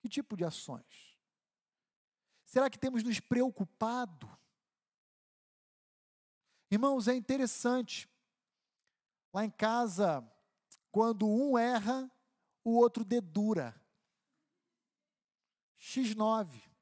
Que 0.00 0.08
tipo 0.08 0.36
de 0.36 0.44
ações? 0.44 1.18
Será 2.44 2.68
que 2.68 2.78
temos 2.78 3.02
nos 3.02 3.20
preocupado? 3.20 4.30
Irmãos, 6.70 7.08
é 7.08 7.14
interessante. 7.14 8.08
Lá 9.32 9.44
em 9.44 9.50
casa, 9.50 10.22
quando 10.92 11.26
um 11.26 11.58
erra, 11.58 12.10
o 12.62 12.76
outro 12.76 13.04
dedura. 13.04 13.74
X9. 15.78 16.73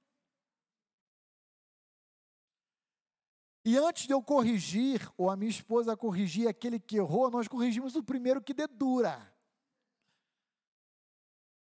E 3.64 3.79
antes 3.79 4.07
de 4.07 4.12
eu 4.12 4.20
corrigir, 4.20 5.09
ou 5.16 5.31
a 5.31 5.37
minha 5.37 5.51
esposa 5.51 5.96
corrigir 5.96 6.48
aquele 6.48 6.81
que 6.81 6.96
errou, 6.96 7.31
nós 7.31 7.46
corrigimos 7.46 7.94
o 7.94 8.03
primeiro 8.03 8.42
que 8.42 8.53
dedura. 8.53 9.33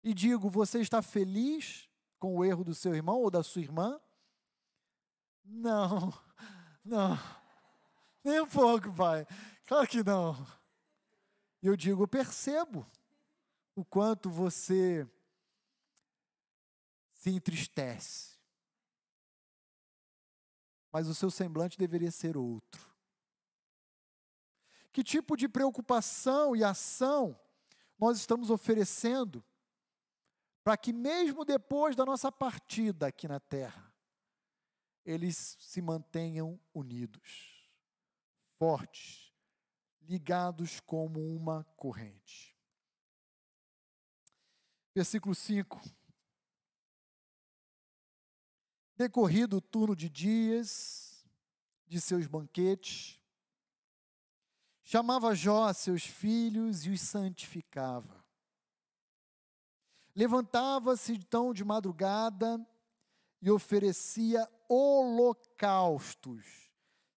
E 0.03 0.13
digo: 0.13 0.49
você 0.49 0.79
está 0.81 1.01
feliz 1.03 1.87
com 2.19 2.35
o 2.35 2.43
erro 2.43 2.63
do 2.63 2.73
seu 2.73 2.95
irmão 2.95 3.21
ou 3.21 3.29
da 3.29 3.43
sua 3.43 3.61
irmã? 3.61 4.01
Não, 5.45 6.11
não, 6.83 7.17
nem 8.23 8.41
um 8.41 8.47
pouco, 8.47 8.91
pai. 8.91 9.27
Claro 9.67 9.87
que 9.87 10.03
não. 10.03 10.35
Eu 11.61 11.77
digo: 11.77 12.07
percebo 12.07 12.89
o 13.75 13.85
quanto 13.85 14.31
você 14.31 15.07
se 17.13 17.29
entristece 17.29 18.32
mas 20.93 21.07
o 21.07 21.15
seu 21.15 21.31
semblante 21.31 21.75
deveria 21.75 22.11
ser 22.11 22.37
outro. 22.37 22.93
Que 24.91 25.03
tipo 25.03 25.35
de 25.35 25.49
preocupação 25.49 26.55
e 26.55 26.63
ação 26.63 27.37
nós 27.97 28.19
estamos 28.19 28.51
oferecendo 28.51 29.43
para 30.63 30.77
que, 30.77 30.93
mesmo 30.93 31.43
depois 31.43 31.95
da 31.95 32.05
nossa 32.05 32.31
partida 32.31 33.07
aqui 33.07 33.27
na 33.27 33.39
terra, 33.39 33.91
eles 35.03 35.57
se 35.59 35.81
mantenham 35.81 36.59
unidos, 36.73 37.67
fortes, 38.59 39.33
ligados 39.99 40.79
como 40.79 41.19
uma 41.35 41.63
corrente? 41.75 42.55
Versículo 44.93 45.33
5 45.33 46.02
Decorrido 48.95 49.57
o 49.57 49.61
turno 49.61 49.95
de 49.95 50.09
dias 50.09 51.25
de 51.87 51.99
seus 51.99 52.27
banquetes, 52.27 53.19
chamava 54.83 55.35
Jó 55.35 55.65
a 55.65 55.73
seus 55.73 56.05
filhos 56.05 56.85
e 56.85 56.91
os 56.91 57.01
santificava. 57.01 58.23
Levantava-se 60.15 61.13
então 61.13 61.53
de 61.53 61.63
madrugada 61.63 62.63
e 63.41 63.49
oferecia 63.49 64.47
holocaustos, 64.69 66.45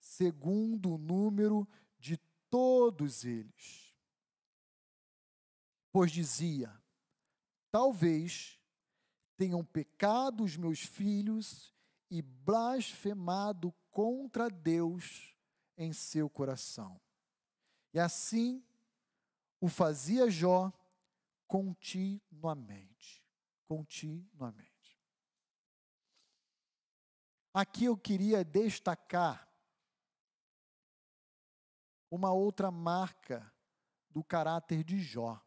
segundo 0.00 0.94
o 0.94 0.98
número 0.98 1.68
de 1.98 2.16
todos 2.50 3.24
eles. 3.24 3.94
Pois 5.92 6.10
dizia: 6.10 6.74
talvez 7.70 8.55
tenham 9.36 9.64
pecado 9.64 10.44
os 10.44 10.56
meus 10.56 10.80
filhos 10.80 11.74
e 12.10 12.22
blasfemado 12.22 13.72
contra 13.90 14.48
Deus 14.48 15.36
em 15.76 15.92
seu 15.92 16.28
coração. 16.28 17.00
E 17.92 17.98
assim 17.98 18.64
o 19.60 19.68
fazia 19.68 20.30
Jó 20.30 20.72
continuamente. 21.46 23.24
Continuamente. 23.66 24.98
Aqui 27.52 27.86
eu 27.86 27.96
queria 27.96 28.44
destacar 28.44 29.50
uma 32.10 32.32
outra 32.32 32.70
marca 32.70 33.52
do 34.10 34.22
caráter 34.22 34.84
de 34.84 34.98
Jó. 34.98 35.42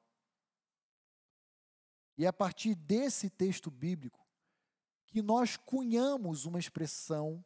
E 2.20 2.26
é 2.26 2.28
a 2.28 2.34
partir 2.34 2.76
desse 2.76 3.30
texto 3.30 3.72
bíblico 3.72 4.28
que 5.08 5.22
nós 5.22 5.56
cunhamos 5.56 6.44
uma 6.44 6.60
expressão 6.60 7.42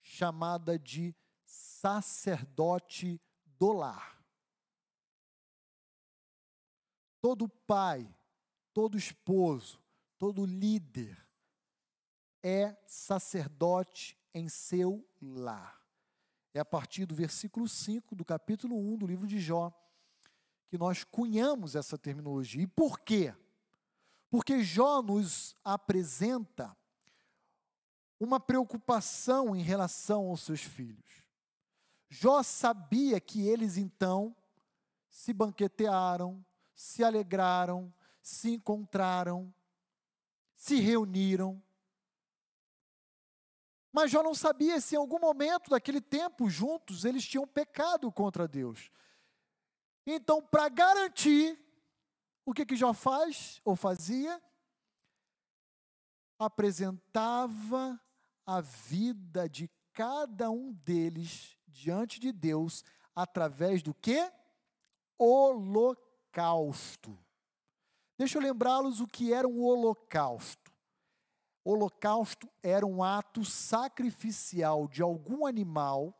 chamada 0.00 0.78
de 0.78 1.14
sacerdote 1.44 3.20
do 3.44 3.74
lar. 3.74 4.18
Todo 7.20 7.46
pai, 7.46 8.08
todo 8.72 8.96
esposo, 8.96 9.78
todo 10.16 10.46
líder 10.46 11.22
é 12.42 12.74
sacerdote 12.86 14.18
em 14.32 14.48
seu 14.48 15.06
lar. 15.20 15.86
É 16.54 16.60
a 16.60 16.64
partir 16.64 17.04
do 17.04 17.14
versículo 17.14 17.68
5 17.68 18.16
do 18.16 18.24
capítulo 18.24 18.74
1 18.74 18.96
do 18.96 19.06
livro 19.06 19.26
de 19.26 19.38
Jó 19.38 19.70
que 20.68 20.78
nós 20.78 21.04
cunhamos 21.04 21.74
essa 21.74 21.96
terminologia. 21.98 22.62
E 22.62 22.66
por 22.66 23.00
quê? 23.00 23.34
Porque 24.30 24.62
Jó 24.62 25.00
nos 25.02 25.54
apresenta 25.64 26.76
uma 28.18 28.40
preocupação 28.40 29.54
em 29.54 29.62
relação 29.62 30.28
aos 30.28 30.42
seus 30.42 30.62
filhos. 30.62 31.22
Jó 32.08 32.42
sabia 32.42 33.20
que 33.20 33.46
eles 33.46 33.76
então 33.76 34.34
se 35.10 35.32
banquetearam, 35.32 36.44
se 36.74 37.04
alegraram, 37.04 37.92
se 38.20 38.50
encontraram, 38.50 39.52
se 40.56 40.80
reuniram. 40.80 41.62
Mas 43.92 44.10
Jó 44.10 44.22
não 44.22 44.34
sabia 44.34 44.80
se 44.80 44.96
em 44.96 44.98
algum 44.98 45.20
momento 45.20 45.70
daquele 45.70 46.00
tempo 46.00 46.48
juntos 46.48 47.04
eles 47.04 47.24
tinham 47.24 47.46
pecado 47.46 48.10
contra 48.10 48.48
Deus. 48.48 48.90
Então, 50.06 50.42
para 50.42 50.68
garantir 50.68 51.58
o 52.44 52.52
que, 52.52 52.66
que 52.66 52.76
Jó 52.76 52.92
faz 52.92 53.60
ou 53.64 53.74
fazia? 53.74 54.40
Apresentava 56.38 57.98
a 58.44 58.60
vida 58.60 59.48
de 59.48 59.70
cada 59.92 60.50
um 60.50 60.72
deles 60.72 61.56
diante 61.66 62.20
de 62.20 62.32
Deus 62.32 62.84
através 63.14 63.82
do 63.82 63.94
que? 63.94 64.30
Holocausto. 65.16 67.18
Deixa 68.18 68.38
eu 68.38 68.42
lembrá-los 68.42 69.00
o 69.00 69.06
que 69.06 69.32
era 69.32 69.48
um 69.48 69.62
holocausto. 69.62 70.72
Holocausto 71.64 72.48
era 72.62 72.84
um 72.84 73.02
ato 73.02 73.44
sacrificial 73.44 74.86
de 74.86 75.00
algum 75.00 75.46
animal 75.46 76.14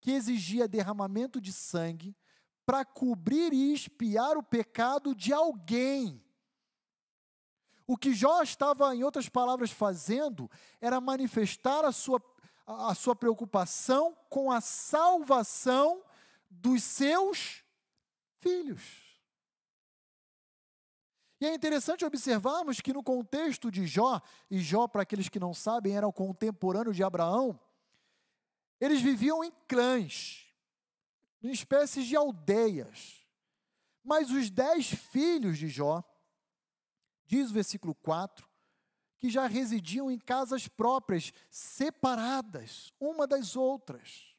que 0.00 0.12
exigia 0.12 0.66
derramamento 0.66 1.40
de 1.40 1.52
sangue 1.52 2.16
para 2.68 2.84
cobrir 2.84 3.50
e 3.54 3.72
expiar 3.72 4.36
o 4.36 4.42
pecado 4.42 5.14
de 5.14 5.32
alguém. 5.32 6.22
O 7.86 7.96
que 7.96 8.12
Jó 8.12 8.42
estava, 8.42 8.94
em 8.94 9.02
outras 9.02 9.26
palavras, 9.26 9.70
fazendo 9.70 10.50
era 10.78 11.00
manifestar 11.00 11.82
a 11.86 11.92
sua, 11.92 12.22
a 12.66 12.94
sua 12.94 13.16
preocupação 13.16 14.14
com 14.28 14.52
a 14.52 14.60
salvação 14.60 16.04
dos 16.50 16.82
seus 16.82 17.64
filhos. 18.36 19.18
E 21.40 21.46
é 21.46 21.54
interessante 21.54 22.04
observarmos 22.04 22.82
que 22.82 22.92
no 22.92 23.02
contexto 23.02 23.70
de 23.70 23.86
Jó, 23.86 24.20
e 24.50 24.60
Jó, 24.60 24.86
para 24.86 25.04
aqueles 25.04 25.30
que 25.30 25.40
não 25.40 25.54
sabem, 25.54 25.96
era 25.96 26.06
o 26.06 26.12
contemporâneo 26.12 26.92
de 26.92 27.02
Abraão, 27.02 27.58
eles 28.78 29.00
viviam 29.00 29.42
em 29.42 29.50
clãs 29.66 30.47
em 31.42 31.50
espécies 31.50 32.06
de 32.06 32.16
aldeias. 32.16 33.26
Mas 34.02 34.30
os 34.30 34.50
dez 34.50 34.88
filhos 34.88 35.58
de 35.58 35.68
Jó, 35.68 36.02
diz 37.26 37.50
o 37.50 37.54
versículo 37.54 37.94
4, 37.94 38.48
que 39.18 39.28
já 39.28 39.46
residiam 39.46 40.10
em 40.10 40.18
casas 40.18 40.68
próprias, 40.68 41.32
separadas 41.50 42.92
uma 43.00 43.26
das 43.26 43.56
outras. 43.56 44.34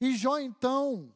E 0.00 0.14
Jó 0.14 0.38
então 0.38 1.14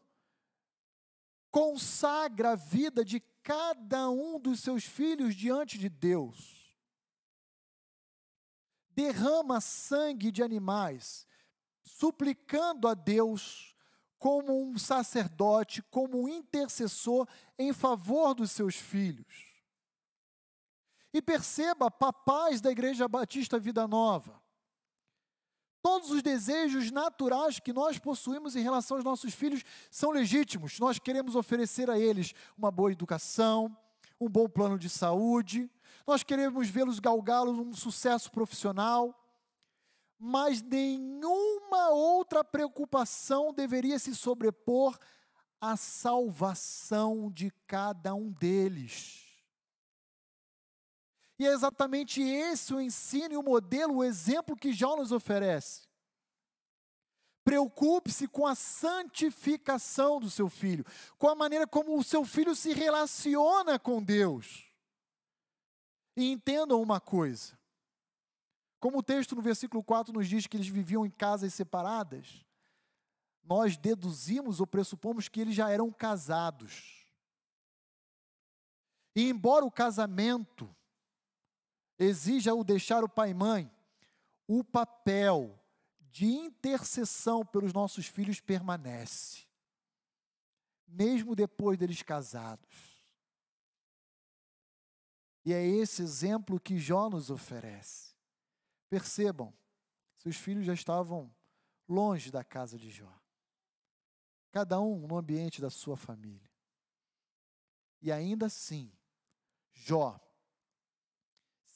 consagra 1.50 2.52
a 2.52 2.56
vida 2.56 3.04
de 3.04 3.20
cada 3.42 4.08
um 4.08 4.38
dos 4.38 4.60
seus 4.60 4.84
filhos 4.84 5.34
diante 5.34 5.78
de 5.78 5.88
Deus. 5.88 6.74
Derrama 8.90 9.60
sangue 9.60 10.30
de 10.30 10.42
animais, 10.42 11.26
suplicando 11.82 12.88
a 12.88 12.94
Deus 12.94 13.69
como 14.20 14.62
um 14.62 14.78
sacerdote, 14.78 15.82
como 15.90 16.22
um 16.22 16.28
intercessor 16.28 17.26
em 17.58 17.72
favor 17.72 18.34
dos 18.34 18.52
seus 18.52 18.76
filhos. 18.76 19.50
E 21.12 21.20
perceba, 21.20 21.90
papais 21.90 22.60
da 22.60 22.70
Igreja 22.70 23.08
Batista 23.08 23.58
Vida 23.58 23.88
Nova, 23.88 24.40
Todos 25.82 26.10
os 26.10 26.22
desejos 26.22 26.90
naturais 26.90 27.58
que 27.58 27.72
nós 27.72 27.98
possuímos 27.98 28.54
em 28.54 28.62
relação 28.62 28.98
aos 28.98 29.04
nossos 29.04 29.32
filhos 29.32 29.64
são 29.90 30.10
legítimos. 30.10 30.78
Nós 30.78 30.98
queremos 30.98 31.34
oferecer 31.34 31.88
a 31.88 31.98
eles 31.98 32.34
uma 32.56 32.70
boa 32.70 32.92
educação, 32.92 33.74
um 34.20 34.28
bom 34.28 34.46
plano 34.46 34.78
de 34.78 34.90
saúde, 34.90 35.70
nós 36.06 36.22
queremos 36.22 36.68
vê-los 36.68 36.98
galgá-los 36.98 37.58
um 37.58 37.72
sucesso 37.72 38.30
profissional, 38.30 39.19
mas 40.22 40.60
nenhuma 40.60 41.88
outra 41.88 42.44
preocupação 42.44 43.54
deveria 43.54 43.98
se 43.98 44.14
sobrepor 44.14 44.98
à 45.58 45.78
salvação 45.78 47.30
de 47.32 47.50
cada 47.66 48.14
um 48.14 48.30
deles. 48.30 49.26
E 51.38 51.46
é 51.46 51.52
exatamente 51.52 52.20
esse 52.20 52.74
o 52.74 52.80
ensino 52.80 53.32
e 53.32 53.36
o 53.38 53.42
modelo, 53.42 53.96
o 53.96 54.04
exemplo 54.04 54.54
que 54.54 54.74
Jó 54.74 54.94
nos 54.94 55.10
oferece. 55.10 55.88
Preocupe-se 57.42 58.28
com 58.28 58.46
a 58.46 58.54
santificação 58.54 60.20
do 60.20 60.28
seu 60.28 60.50
filho, 60.50 60.84
com 61.16 61.28
a 61.28 61.34
maneira 61.34 61.66
como 61.66 61.96
o 61.96 62.04
seu 62.04 62.26
filho 62.26 62.54
se 62.54 62.74
relaciona 62.74 63.78
com 63.78 64.02
Deus. 64.02 64.70
E 66.14 66.30
entendam 66.30 66.82
uma 66.82 67.00
coisa: 67.00 67.58
como 68.80 68.98
o 68.98 69.02
texto 69.02 69.36
no 69.36 69.42
versículo 69.42 69.84
4 69.84 70.12
nos 70.12 70.26
diz 70.26 70.46
que 70.46 70.56
eles 70.56 70.66
viviam 70.66 71.04
em 71.04 71.10
casas 71.10 71.52
separadas, 71.52 72.44
nós 73.44 73.76
deduzimos 73.76 74.58
ou 74.58 74.66
pressupomos 74.66 75.28
que 75.28 75.40
eles 75.40 75.54
já 75.54 75.70
eram 75.70 75.92
casados. 75.92 77.06
E 79.14 79.28
embora 79.28 79.66
o 79.66 79.70
casamento 79.70 80.74
exija 81.98 82.54
o 82.54 82.64
deixar 82.64 83.04
o 83.04 83.08
pai 83.08 83.30
e 83.30 83.34
mãe, 83.34 83.70
o 84.48 84.64
papel 84.64 85.60
de 86.10 86.24
intercessão 86.24 87.44
pelos 87.44 87.74
nossos 87.74 88.06
filhos 88.06 88.40
permanece, 88.40 89.46
mesmo 90.88 91.36
depois 91.36 91.78
deles 91.78 92.02
casados. 92.02 92.98
E 95.44 95.52
é 95.52 95.64
esse 95.64 96.02
exemplo 96.02 96.58
que 96.58 96.78
Jó 96.78 97.10
nos 97.10 97.30
oferece. 97.30 98.19
Percebam, 98.90 99.54
seus 100.16 100.36
filhos 100.36 100.66
já 100.66 100.74
estavam 100.74 101.34
longe 101.88 102.30
da 102.30 102.44
casa 102.44 102.76
de 102.76 102.90
Jó, 102.90 103.18
cada 104.50 104.80
um 104.80 105.06
no 105.06 105.16
ambiente 105.16 105.60
da 105.60 105.70
sua 105.70 105.96
família. 105.96 106.50
E 108.02 108.12
ainda 108.12 108.46
assim, 108.46 108.92
Jó 109.72 110.20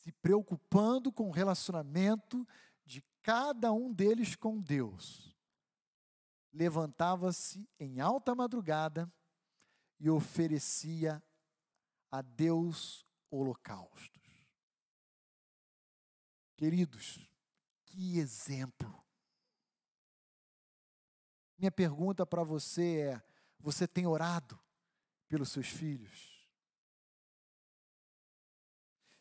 se 0.04 0.12
preocupando 0.12 1.10
com 1.10 1.28
o 1.28 1.32
relacionamento 1.32 2.46
de 2.84 3.02
cada 3.22 3.72
um 3.72 3.90
deles 3.90 4.36
com 4.36 4.60
Deus. 4.60 5.34
Levantava-se 6.52 7.66
em 7.80 8.00
alta 8.00 8.34
madrugada 8.34 9.10
e 9.98 10.10
oferecia 10.10 11.22
a 12.10 12.20
Deus 12.20 13.06
holocaustos. 13.30 14.23
Queridos, 16.56 17.28
que 17.86 18.18
exemplo! 18.18 19.04
Minha 21.58 21.72
pergunta 21.72 22.26
para 22.26 22.42
você 22.42 23.00
é: 23.00 23.22
você 23.58 23.86
tem 23.86 24.06
orado 24.06 24.58
pelos 25.28 25.50
seus 25.50 25.68
filhos? 25.68 26.46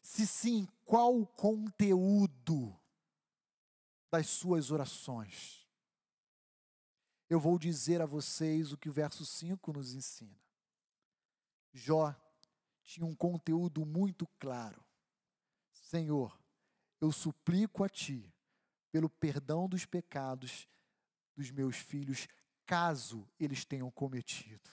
Se 0.02 0.28
sim, 0.28 0.68
qual 0.86 1.18
o 1.18 1.26
conteúdo 1.26 2.78
das 4.12 4.28
suas 4.28 4.70
orações? 4.70 5.68
Eu 7.30 7.40
vou 7.40 7.58
dizer 7.58 8.02
a 8.02 8.06
vocês 8.06 8.72
o 8.72 8.78
que 8.78 8.90
o 8.90 8.94
verso 8.94 9.26
5 9.26 9.74
nos 9.74 9.94
ensina. 9.94 10.40
Jó 11.74 12.14
tinha 12.84 13.06
um 13.06 13.16
conteúdo 13.16 13.86
muito 13.86 14.28
claro. 14.38 14.84
Senhor, 15.72 16.38
eu 17.04 17.12
suplico 17.12 17.84
a 17.84 17.90
Ti 17.90 18.34
pelo 18.90 19.10
perdão 19.10 19.68
dos 19.68 19.86
pecados 19.86 20.70
dos 21.36 21.52
meus 21.52 21.76
filhos, 21.76 22.30
caso 22.66 23.28
eles 23.38 23.66
tenham 23.66 23.92
cometido. 23.92 24.70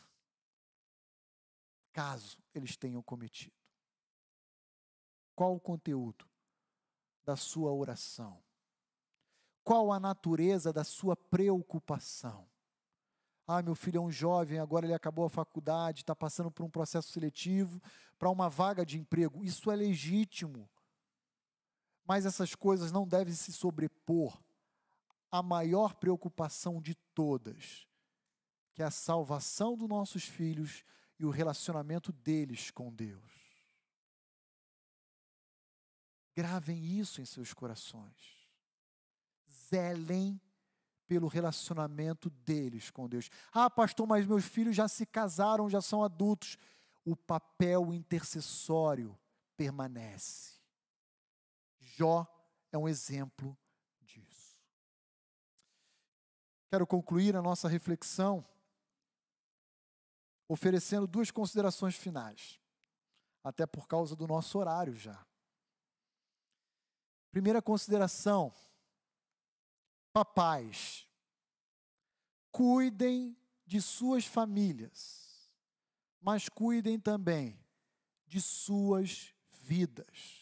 Caso 1.93 2.39
eles 2.55 2.77
tenham 2.77 3.03
cometido. 3.03 3.57
Qual 5.35 5.57
o 5.57 5.61
conteúdo 5.61 6.25
da 7.25 7.35
sua 7.35 7.73
oração? 7.73 8.41
Qual 9.65 9.93
a 9.93 9.99
natureza 9.99 10.73
da 10.73 10.85
sua 10.85 11.17
preocupação? 11.17 12.49
Ah, 13.45 13.61
meu 13.61 13.75
filho 13.75 13.99
é 13.99 14.01
um 14.01 14.11
jovem, 14.11 14.61
agora 14.61 14.87
ele 14.87 14.95
acabou 14.95 15.25
a 15.25 15.31
faculdade, 15.31 16.03
está 16.03 16.15
passando 16.15 16.49
por 16.49 16.63
um 16.63 16.71
processo 16.71 17.11
seletivo 17.11 17.83
para 18.17 18.31
uma 18.31 18.49
vaga 18.49 18.87
de 18.87 19.01
emprego. 19.01 19.43
Isso 19.43 19.69
é 19.69 19.75
legítimo. 19.75 20.71
Mas 22.11 22.27
essas 22.27 22.57
coisas 22.57 22.91
não 22.91 23.07
devem 23.07 23.33
se 23.33 23.53
sobrepor 23.53 24.37
à 25.31 25.41
maior 25.41 25.95
preocupação 25.95 26.83
de 26.83 26.97
todas, 27.15 27.87
que 28.75 28.83
é 28.83 28.85
a 28.85 28.91
salvação 28.91 29.77
dos 29.77 29.89
nossos 29.89 30.25
filhos 30.25 30.83
e 31.21 31.25
o 31.25 31.31
relacionamento 31.31 32.11
deles 32.11 32.69
com 32.73 32.93
Deus. 32.93 33.31
Gravem 36.35 36.85
isso 36.99 37.23
em 37.23 37.25
seus 37.25 37.55
corações. 37.55 38.45
Zelem 39.69 40.41
pelo 41.07 41.29
relacionamento 41.29 42.29
deles 42.29 42.91
com 42.91 43.09
Deus. 43.09 43.31
Ah, 43.53 43.71
pastor, 43.71 44.05
mas 44.05 44.27
meus 44.27 44.47
filhos 44.47 44.75
já 44.75 44.89
se 44.89 45.07
casaram, 45.07 45.71
já 45.71 45.81
são 45.81 46.03
adultos. 46.03 46.59
O 47.05 47.15
papel 47.15 47.95
intercessório 47.95 49.17
permanece. 49.57 50.60
Jó 52.01 52.27
é 52.73 52.79
um 52.79 52.89
exemplo 52.89 53.55
disso. 54.01 54.59
Quero 56.71 56.87
concluir 56.87 57.37
a 57.37 57.43
nossa 57.43 57.69
reflexão 57.69 58.43
oferecendo 60.49 61.07
duas 61.07 61.31
considerações 61.31 61.95
finais, 61.97 62.59
até 63.45 63.67
por 63.67 63.87
causa 63.87 64.17
do 64.17 64.27
nosso 64.27 64.59
horário 64.59 64.95
já. 64.95 65.27
Primeira 67.31 67.61
consideração: 67.61 68.51
papais, 70.11 71.07
cuidem 72.51 73.37
de 73.67 73.83
suas 73.83 74.25
famílias, 74.25 75.53
mas 76.19 76.49
cuidem 76.49 76.99
também 76.99 77.63
de 78.27 78.41
suas 78.41 79.35
vidas. 79.51 80.40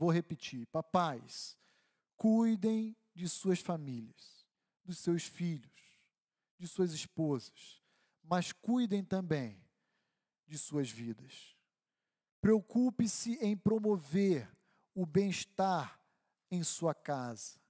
Vou 0.00 0.08
repetir: 0.10 0.66
papais, 0.68 1.58
cuidem 2.16 2.96
de 3.14 3.28
suas 3.28 3.60
famílias, 3.60 4.46
dos 4.82 4.96
seus 4.96 5.24
filhos, 5.24 6.00
de 6.58 6.66
suas 6.66 6.94
esposas, 6.94 7.82
mas 8.22 8.50
cuidem 8.50 9.04
também 9.04 9.62
de 10.48 10.56
suas 10.56 10.90
vidas. 10.90 11.54
Preocupe-se 12.40 13.34
em 13.42 13.54
promover 13.54 14.50
o 14.94 15.04
bem-estar 15.04 16.00
em 16.50 16.62
sua 16.62 16.94
casa. 16.94 17.60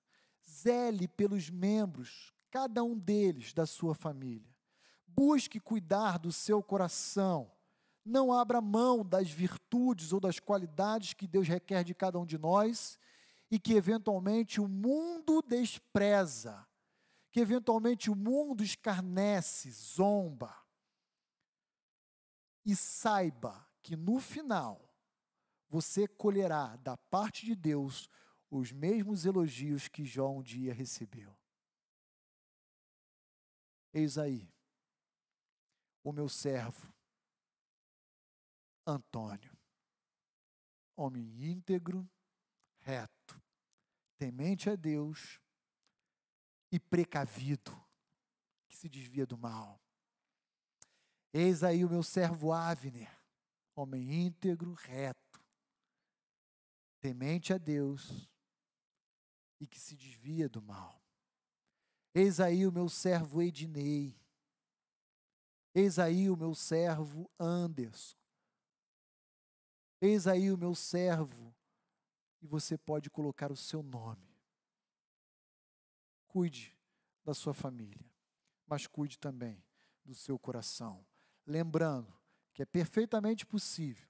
Zele 0.49 1.09
pelos 1.09 1.51
membros, 1.51 2.33
cada 2.49 2.85
um 2.85 2.97
deles 2.97 3.53
da 3.53 3.67
sua 3.67 3.93
família. 3.93 4.57
Busque 5.05 5.59
cuidar 5.59 6.17
do 6.17 6.31
seu 6.31 6.63
coração. 6.63 7.51
Não 8.05 8.33
abra 8.33 8.61
mão 8.61 9.05
das 9.05 9.31
virtudes 9.31 10.13
ou 10.13 10.21
das 10.21 10.39
qualidades 10.39 11.13
que 11.13 11.27
Deus 11.27 11.47
requer 11.47 11.85
de 11.85 11.95
cada 11.95 12.19
um 12.19 12.27
de 12.27 12.39
nós 12.39 12.99
e 13.51 13.59
que 13.59 13.75
eventualmente 13.75 14.61
o 14.61 14.69
mundo 14.69 15.43
despreza, 15.43 16.67
que 17.31 17.41
eventualmente 17.41 18.11
o 18.11 18.15
mundo 18.15 18.63
escarnece, 18.63 19.71
zomba. 19.71 20.57
E 22.65 22.77
saiba 22.77 23.67
que 23.83 23.97
no 23.97 24.21
final 24.21 24.91
você 25.69 26.07
colherá 26.07 26.77
da 26.77 26.97
parte 26.97 27.45
de 27.47 27.55
Deus 27.55 28.09
os 28.51 28.73
mesmos 28.73 29.25
elogios 29.25 29.89
que 29.89 30.05
Jó 30.05 30.31
um 30.31 30.43
dia 30.43 30.75
recebeu. 30.75 31.37
Eis 33.93 34.19
aí 34.19 34.49
o 36.03 36.13
meu 36.13 36.29
servo, 36.29 36.93
Antônio, 38.87 39.57
homem 40.97 41.51
íntegro, 41.51 42.09
reto, 42.81 43.41
temente 44.17 44.69
a 44.69 44.77
Deus 44.77 45.41
e 46.73 46.79
precavido, 46.79 47.73
que 48.69 48.77
se 48.77 48.89
desvia 48.89 49.27
do 49.27 49.39
mal. 49.39 49.81
Eis 51.33 51.63
aí 51.63 51.85
o 51.85 51.91
meu 51.91 52.03
servo 52.03 52.53
Avner, 52.53 53.11
homem 53.75 54.27
íntegro, 54.27 54.75
reto, 54.75 55.41
temente 57.01 57.53
a 57.53 57.59
Deus 57.59 58.29
e 59.61 59.67
que 59.67 59.79
se 59.79 59.95
desvia 59.95 60.49
do 60.49 60.61
mal. 60.61 61.01
Eis 62.15 62.41
aí 62.41 62.67
o 62.67 62.73
meu 62.73 62.89
servo 62.89 63.41
Ednei. 63.41 64.19
Eis 65.75 65.99
aí 65.99 66.29
o 66.29 66.37
meu 66.37 66.55
servo 66.55 67.31
Anderson. 67.39 68.20
Eis 70.01 70.27
aí 70.27 70.51
o 70.51 70.59
meu 70.59 70.75
servo. 70.75 71.55
E 72.41 72.47
você 72.47 72.79
pode 72.79 73.11
colocar 73.11 73.53
o 73.53 73.57
seu 73.57 73.83
nome. 73.83 74.35
Cuide 76.27 76.75
da 77.25 77.35
sua 77.35 77.53
família, 77.53 78.11
mas 78.67 78.87
cuide 78.87 79.19
também 79.19 79.63
do 80.05 80.15
seu 80.15 80.39
coração. 80.39 81.05
Lembrando 81.47 82.19
que 82.55 82.63
é 82.63 82.67
perfeitamente 82.67 83.45
possível 83.45 84.09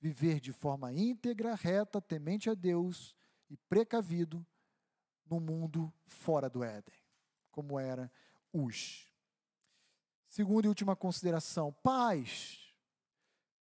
viver 0.00 0.38
de 0.38 0.52
forma 0.52 0.92
íntegra, 0.92 1.54
reta, 1.54 2.00
temente 2.00 2.48
a 2.48 2.54
Deus 2.54 3.16
e 3.48 3.56
precavido 3.56 4.46
no 5.26 5.40
mundo 5.40 5.92
fora 6.04 6.48
do 6.48 6.62
Éden 6.62 7.00
como 7.50 7.78
era 7.78 8.10
Uz. 8.52 9.06
Segunda 10.28 10.66
e 10.66 10.68
última 10.68 10.96
consideração: 10.96 11.72
pais, 11.82 12.69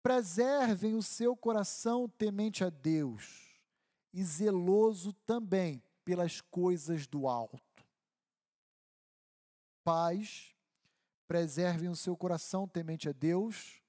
preservem 0.09 0.95
o 0.95 1.03
seu 1.03 1.37
coração 1.37 2.09
temente 2.09 2.65
a 2.65 2.71
Deus 2.71 3.61
e 4.11 4.25
zeloso 4.25 5.13
também 5.13 5.83
pelas 6.03 6.41
coisas 6.41 7.07
do 7.07 7.29
alto. 7.29 7.85
Pais, 9.85 10.57
preservem 11.27 11.91
o 11.91 11.95
seu 11.95 12.17
coração 12.17 12.67
temente 12.67 13.07
a 13.07 13.13
Deus 13.13 13.83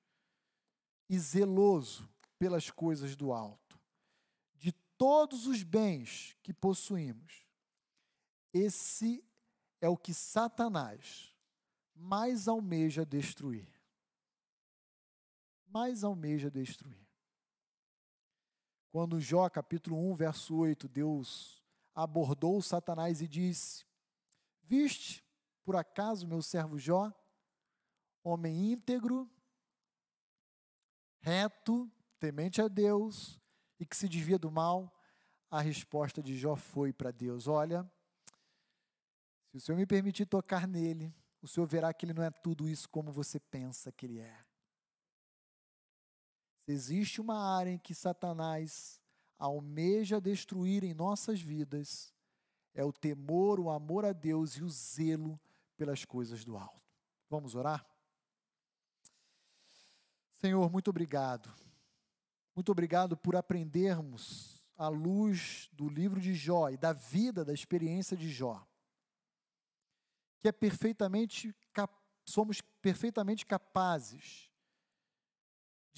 e 1.07 1.17
zeloso 1.17 2.09
pelas 2.37 2.69
coisas 2.69 3.15
do 3.15 3.31
alto. 3.31 3.79
De 4.55 4.73
todos 4.97 5.47
os 5.47 5.63
bens 5.63 6.35
que 6.43 6.53
possuímos, 6.53 7.47
esse 8.53 9.23
é 9.79 9.87
o 9.87 9.95
que 9.95 10.13
Satanás 10.13 11.33
mais 11.95 12.49
almeja 12.49 13.05
destruir. 13.05 13.78
Mais 15.69 16.03
almeja 16.03 16.49
destruir. 16.49 17.07
Quando 18.91 19.21
Jó, 19.21 19.47
capítulo 19.49 20.11
1, 20.11 20.15
verso 20.15 20.55
8, 20.55 20.87
Deus 20.87 21.63
abordou 21.93 22.59
Satanás 22.59 23.21
e 23.21 23.27
disse: 23.27 23.85
Viste, 24.63 25.23
por 25.63 25.75
acaso, 25.75 26.27
meu 26.27 26.41
servo 26.41 26.79
Jó, 26.79 27.13
homem 28.23 28.71
íntegro, 28.71 29.29
reto, 31.19 31.91
temente 32.19 32.61
a 32.61 32.67
Deus 32.67 33.39
e 33.79 33.85
que 33.85 33.95
se 33.95 34.09
desvia 34.09 34.39
do 34.39 34.51
mal? 34.51 34.91
A 35.51 35.61
resposta 35.61 36.21
de 36.21 36.35
Jó 36.35 36.55
foi 36.55 36.91
para 36.91 37.11
Deus: 37.11 37.47
Olha, 37.47 37.83
se 39.51 39.57
o 39.57 39.59
Senhor 39.59 39.77
me 39.77 39.85
permitir 39.85 40.25
tocar 40.25 40.67
nele, 40.67 41.13
o 41.43 41.47
Senhor 41.47 41.67
verá 41.67 41.93
que 41.93 42.07
ele 42.07 42.13
não 42.13 42.23
é 42.23 42.31
tudo 42.31 42.67
isso 42.67 42.89
como 42.89 43.11
você 43.11 43.39
pensa 43.39 43.91
que 43.91 44.07
ele 44.07 44.19
é. 44.19 44.48
Existe 46.71 47.19
uma 47.19 47.57
área 47.57 47.71
em 47.71 47.77
que 47.77 47.93
Satanás 47.93 49.01
almeja 49.37 50.19
destruir 50.19 50.83
em 50.83 50.93
nossas 50.93 51.41
vidas, 51.41 52.13
é 52.73 52.83
o 52.83 52.91
temor, 52.91 53.59
o 53.59 53.69
amor 53.69 54.05
a 54.05 54.13
Deus 54.13 54.53
e 54.57 54.63
o 54.63 54.69
zelo 54.69 55.39
pelas 55.75 56.05
coisas 56.05 56.43
do 56.45 56.57
alto. 56.57 56.81
Vamos 57.29 57.55
orar? 57.55 57.85
Senhor, 60.33 60.69
muito 60.71 60.89
obrigado. 60.89 61.51
Muito 62.55 62.71
obrigado 62.71 63.17
por 63.17 63.35
aprendermos 63.35 64.65
à 64.77 64.87
luz 64.87 65.69
do 65.73 65.87
livro 65.89 66.19
de 66.19 66.33
Jó 66.33 66.69
e 66.69 66.77
da 66.77 66.93
vida, 66.93 67.43
da 67.43 67.53
experiência 67.53 68.15
de 68.15 68.29
Jó 68.29 68.65
que 70.39 70.47
é 70.47 70.51
perfeitamente 70.51 71.53
somos 72.25 72.61
perfeitamente 72.81 73.45
capazes 73.45 74.48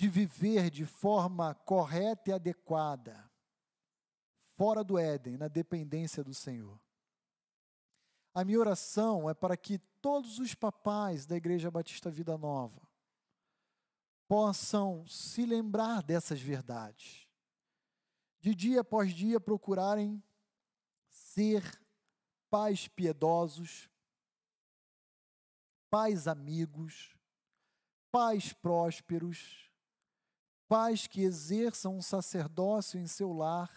de 0.01 0.09
viver 0.09 0.71
de 0.71 0.83
forma 0.83 1.53
correta 1.53 2.31
e 2.31 2.33
adequada, 2.33 3.31
fora 4.57 4.83
do 4.83 4.97
Éden, 4.97 5.37
na 5.37 5.47
dependência 5.47 6.23
do 6.23 6.33
Senhor. 6.33 6.81
A 8.33 8.43
minha 8.43 8.59
oração 8.59 9.29
é 9.29 9.35
para 9.35 9.55
que 9.55 9.77
todos 10.01 10.39
os 10.39 10.55
papais 10.55 11.27
da 11.27 11.35
Igreja 11.35 11.69
Batista 11.69 12.09
Vida 12.09 12.35
Nova 12.35 12.81
possam 14.27 15.05
se 15.05 15.45
lembrar 15.45 16.01
dessas 16.01 16.41
verdades, 16.41 17.27
de 18.39 18.55
dia 18.55 18.81
após 18.81 19.13
dia 19.13 19.39
procurarem 19.39 20.19
ser 21.11 21.63
pais 22.49 22.87
piedosos, 22.87 23.87
pais 25.91 26.27
amigos, 26.27 27.15
pais 28.11 28.51
prósperos, 28.51 29.70
pais 30.71 31.05
que 31.05 31.19
exerçam 31.19 31.97
um 31.97 32.01
sacerdócio 32.01 32.97
em 32.97 33.05
seu 33.05 33.33
lar 33.33 33.69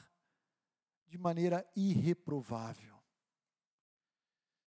de 1.08 1.18
maneira 1.18 1.68
irreprovável. 1.74 2.96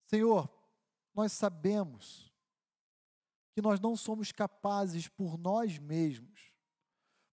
Senhor, 0.07 0.49
nós 1.13 1.31
sabemos 1.33 2.33
que 3.53 3.61
nós 3.61 3.79
não 3.79 3.95
somos 3.95 4.31
capazes 4.31 5.07
por 5.07 5.37
nós 5.37 5.77
mesmos, 5.77 6.51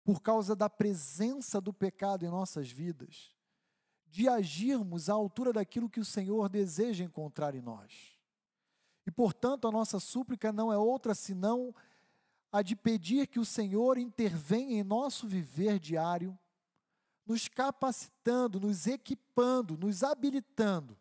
por 0.05 0.21
causa 0.21 0.55
da 0.55 0.69
presença 0.69 1.59
do 1.59 1.73
pecado 1.73 2.27
em 2.27 2.29
nossas 2.29 2.71
vidas, 2.71 3.35
de 4.07 4.29
agirmos 4.29 5.09
à 5.09 5.15
altura 5.15 5.55
daquilo 5.55 5.89
que 5.89 6.01
o 6.01 6.05
Senhor 6.05 6.51
deseja 6.51 7.03
encontrar 7.03 7.55
em 7.55 7.63
nós. 7.63 8.21
E, 9.07 9.11
portanto, 9.11 9.67
a 9.67 9.73
nossa 9.73 9.99
súplica 9.99 10.53
não 10.53 10.71
é 10.71 10.77
outra 10.77 11.15
senão 11.15 11.75
a 12.53 12.61
de 12.61 12.77
pedir 12.77 13.27
que 13.27 13.41
o 13.41 13.45
Senhor 13.47 13.97
intervenha 13.97 14.81
em 14.81 14.85
nosso 14.85 15.27
viver 15.27 15.79
diário, 15.79 16.39
nos 17.27 17.49
capacitando, 17.49 18.61
nos 18.61 18.87
equipando, 18.87 19.75
nos 19.79 20.03
habilitando 20.03 20.99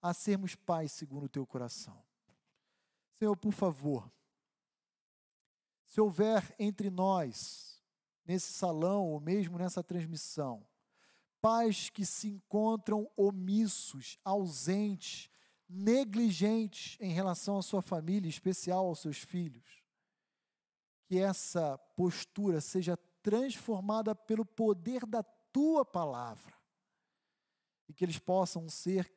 a 0.00 0.14
sermos 0.14 0.54
pais 0.54 0.92
segundo 0.92 1.24
o 1.24 1.28
teu 1.28 1.46
coração. 1.46 2.02
Senhor, 3.12 3.36
por 3.36 3.52
favor, 3.52 4.10
se 5.86 6.00
houver 6.00 6.54
entre 6.58 6.88
nós, 6.88 7.82
nesse 8.24 8.52
salão 8.52 9.06
ou 9.06 9.20
mesmo 9.20 9.58
nessa 9.58 9.82
transmissão, 9.82 10.66
pais 11.42 11.90
que 11.90 12.06
se 12.06 12.28
encontram 12.28 13.10
omissos, 13.16 14.18
ausentes, 14.24 15.28
negligentes 15.68 16.96
em 17.00 17.12
relação 17.12 17.58
à 17.58 17.62
sua 17.62 17.82
família, 17.82 18.26
em 18.26 18.30
especial 18.30 18.86
aos 18.86 19.00
seus 19.00 19.18
filhos. 19.18 19.85
Que 21.06 21.18
essa 21.18 21.78
postura 21.96 22.60
seja 22.60 22.96
transformada 23.22 24.14
pelo 24.14 24.44
poder 24.44 25.06
da 25.06 25.22
tua 25.22 25.84
palavra 25.84 26.54
e 27.88 27.92
que 27.92 28.04
eles 28.04 28.18
possam 28.18 28.68
ser, 28.68 29.12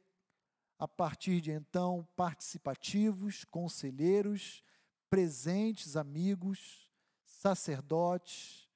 a 0.77 0.87
partir 0.87 1.41
de 1.41 1.51
então, 1.51 2.07
participativos, 2.15 3.43
conselheiros, 3.45 4.63
presentes, 5.09 5.97
amigos, 5.97 6.89
sacerdotes, 7.25 8.69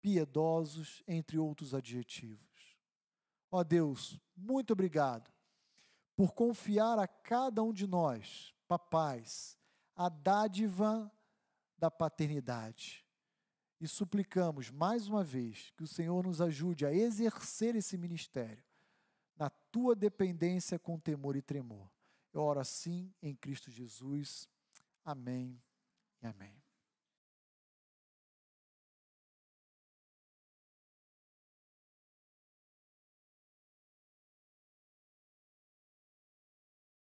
piedosos, 0.00 1.02
entre 1.06 1.38
outros 1.38 1.74
adjetivos. 1.74 2.76
Ó 3.50 3.62
Deus, 3.64 4.20
muito 4.36 4.72
obrigado 4.72 5.30
por 6.16 6.32
confiar 6.32 6.98
a 6.98 7.06
cada 7.06 7.62
um 7.62 7.72
de 7.72 7.86
nós, 7.86 8.54
papais, 8.68 9.58
a 9.94 10.08
dádiva 10.08 11.10
da 11.82 11.90
paternidade. 11.90 13.04
E 13.80 13.88
suplicamos 13.88 14.70
mais 14.70 15.08
uma 15.08 15.24
vez 15.24 15.72
que 15.76 15.82
o 15.82 15.88
Senhor 15.88 16.24
nos 16.24 16.40
ajude 16.40 16.86
a 16.86 16.94
exercer 16.94 17.74
esse 17.74 17.98
ministério 17.98 18.62
na 19.36 19.50
tua 19.50 19.96
dependência 19.96 20.78
com 20.78 20.96
temor 20.96 21.34
e 21.34 21.42
tremor. 21.42 21.90
Eu 22.32 22.42
oro 22.42 22.60
assim 22.60 23.12
em 23.20 23.34
Cristo 23.34 23.68
Jesus. 23.68 24.48
Amém 25.04 25.60
e 26.22 26.26
amém. 26.28 26.61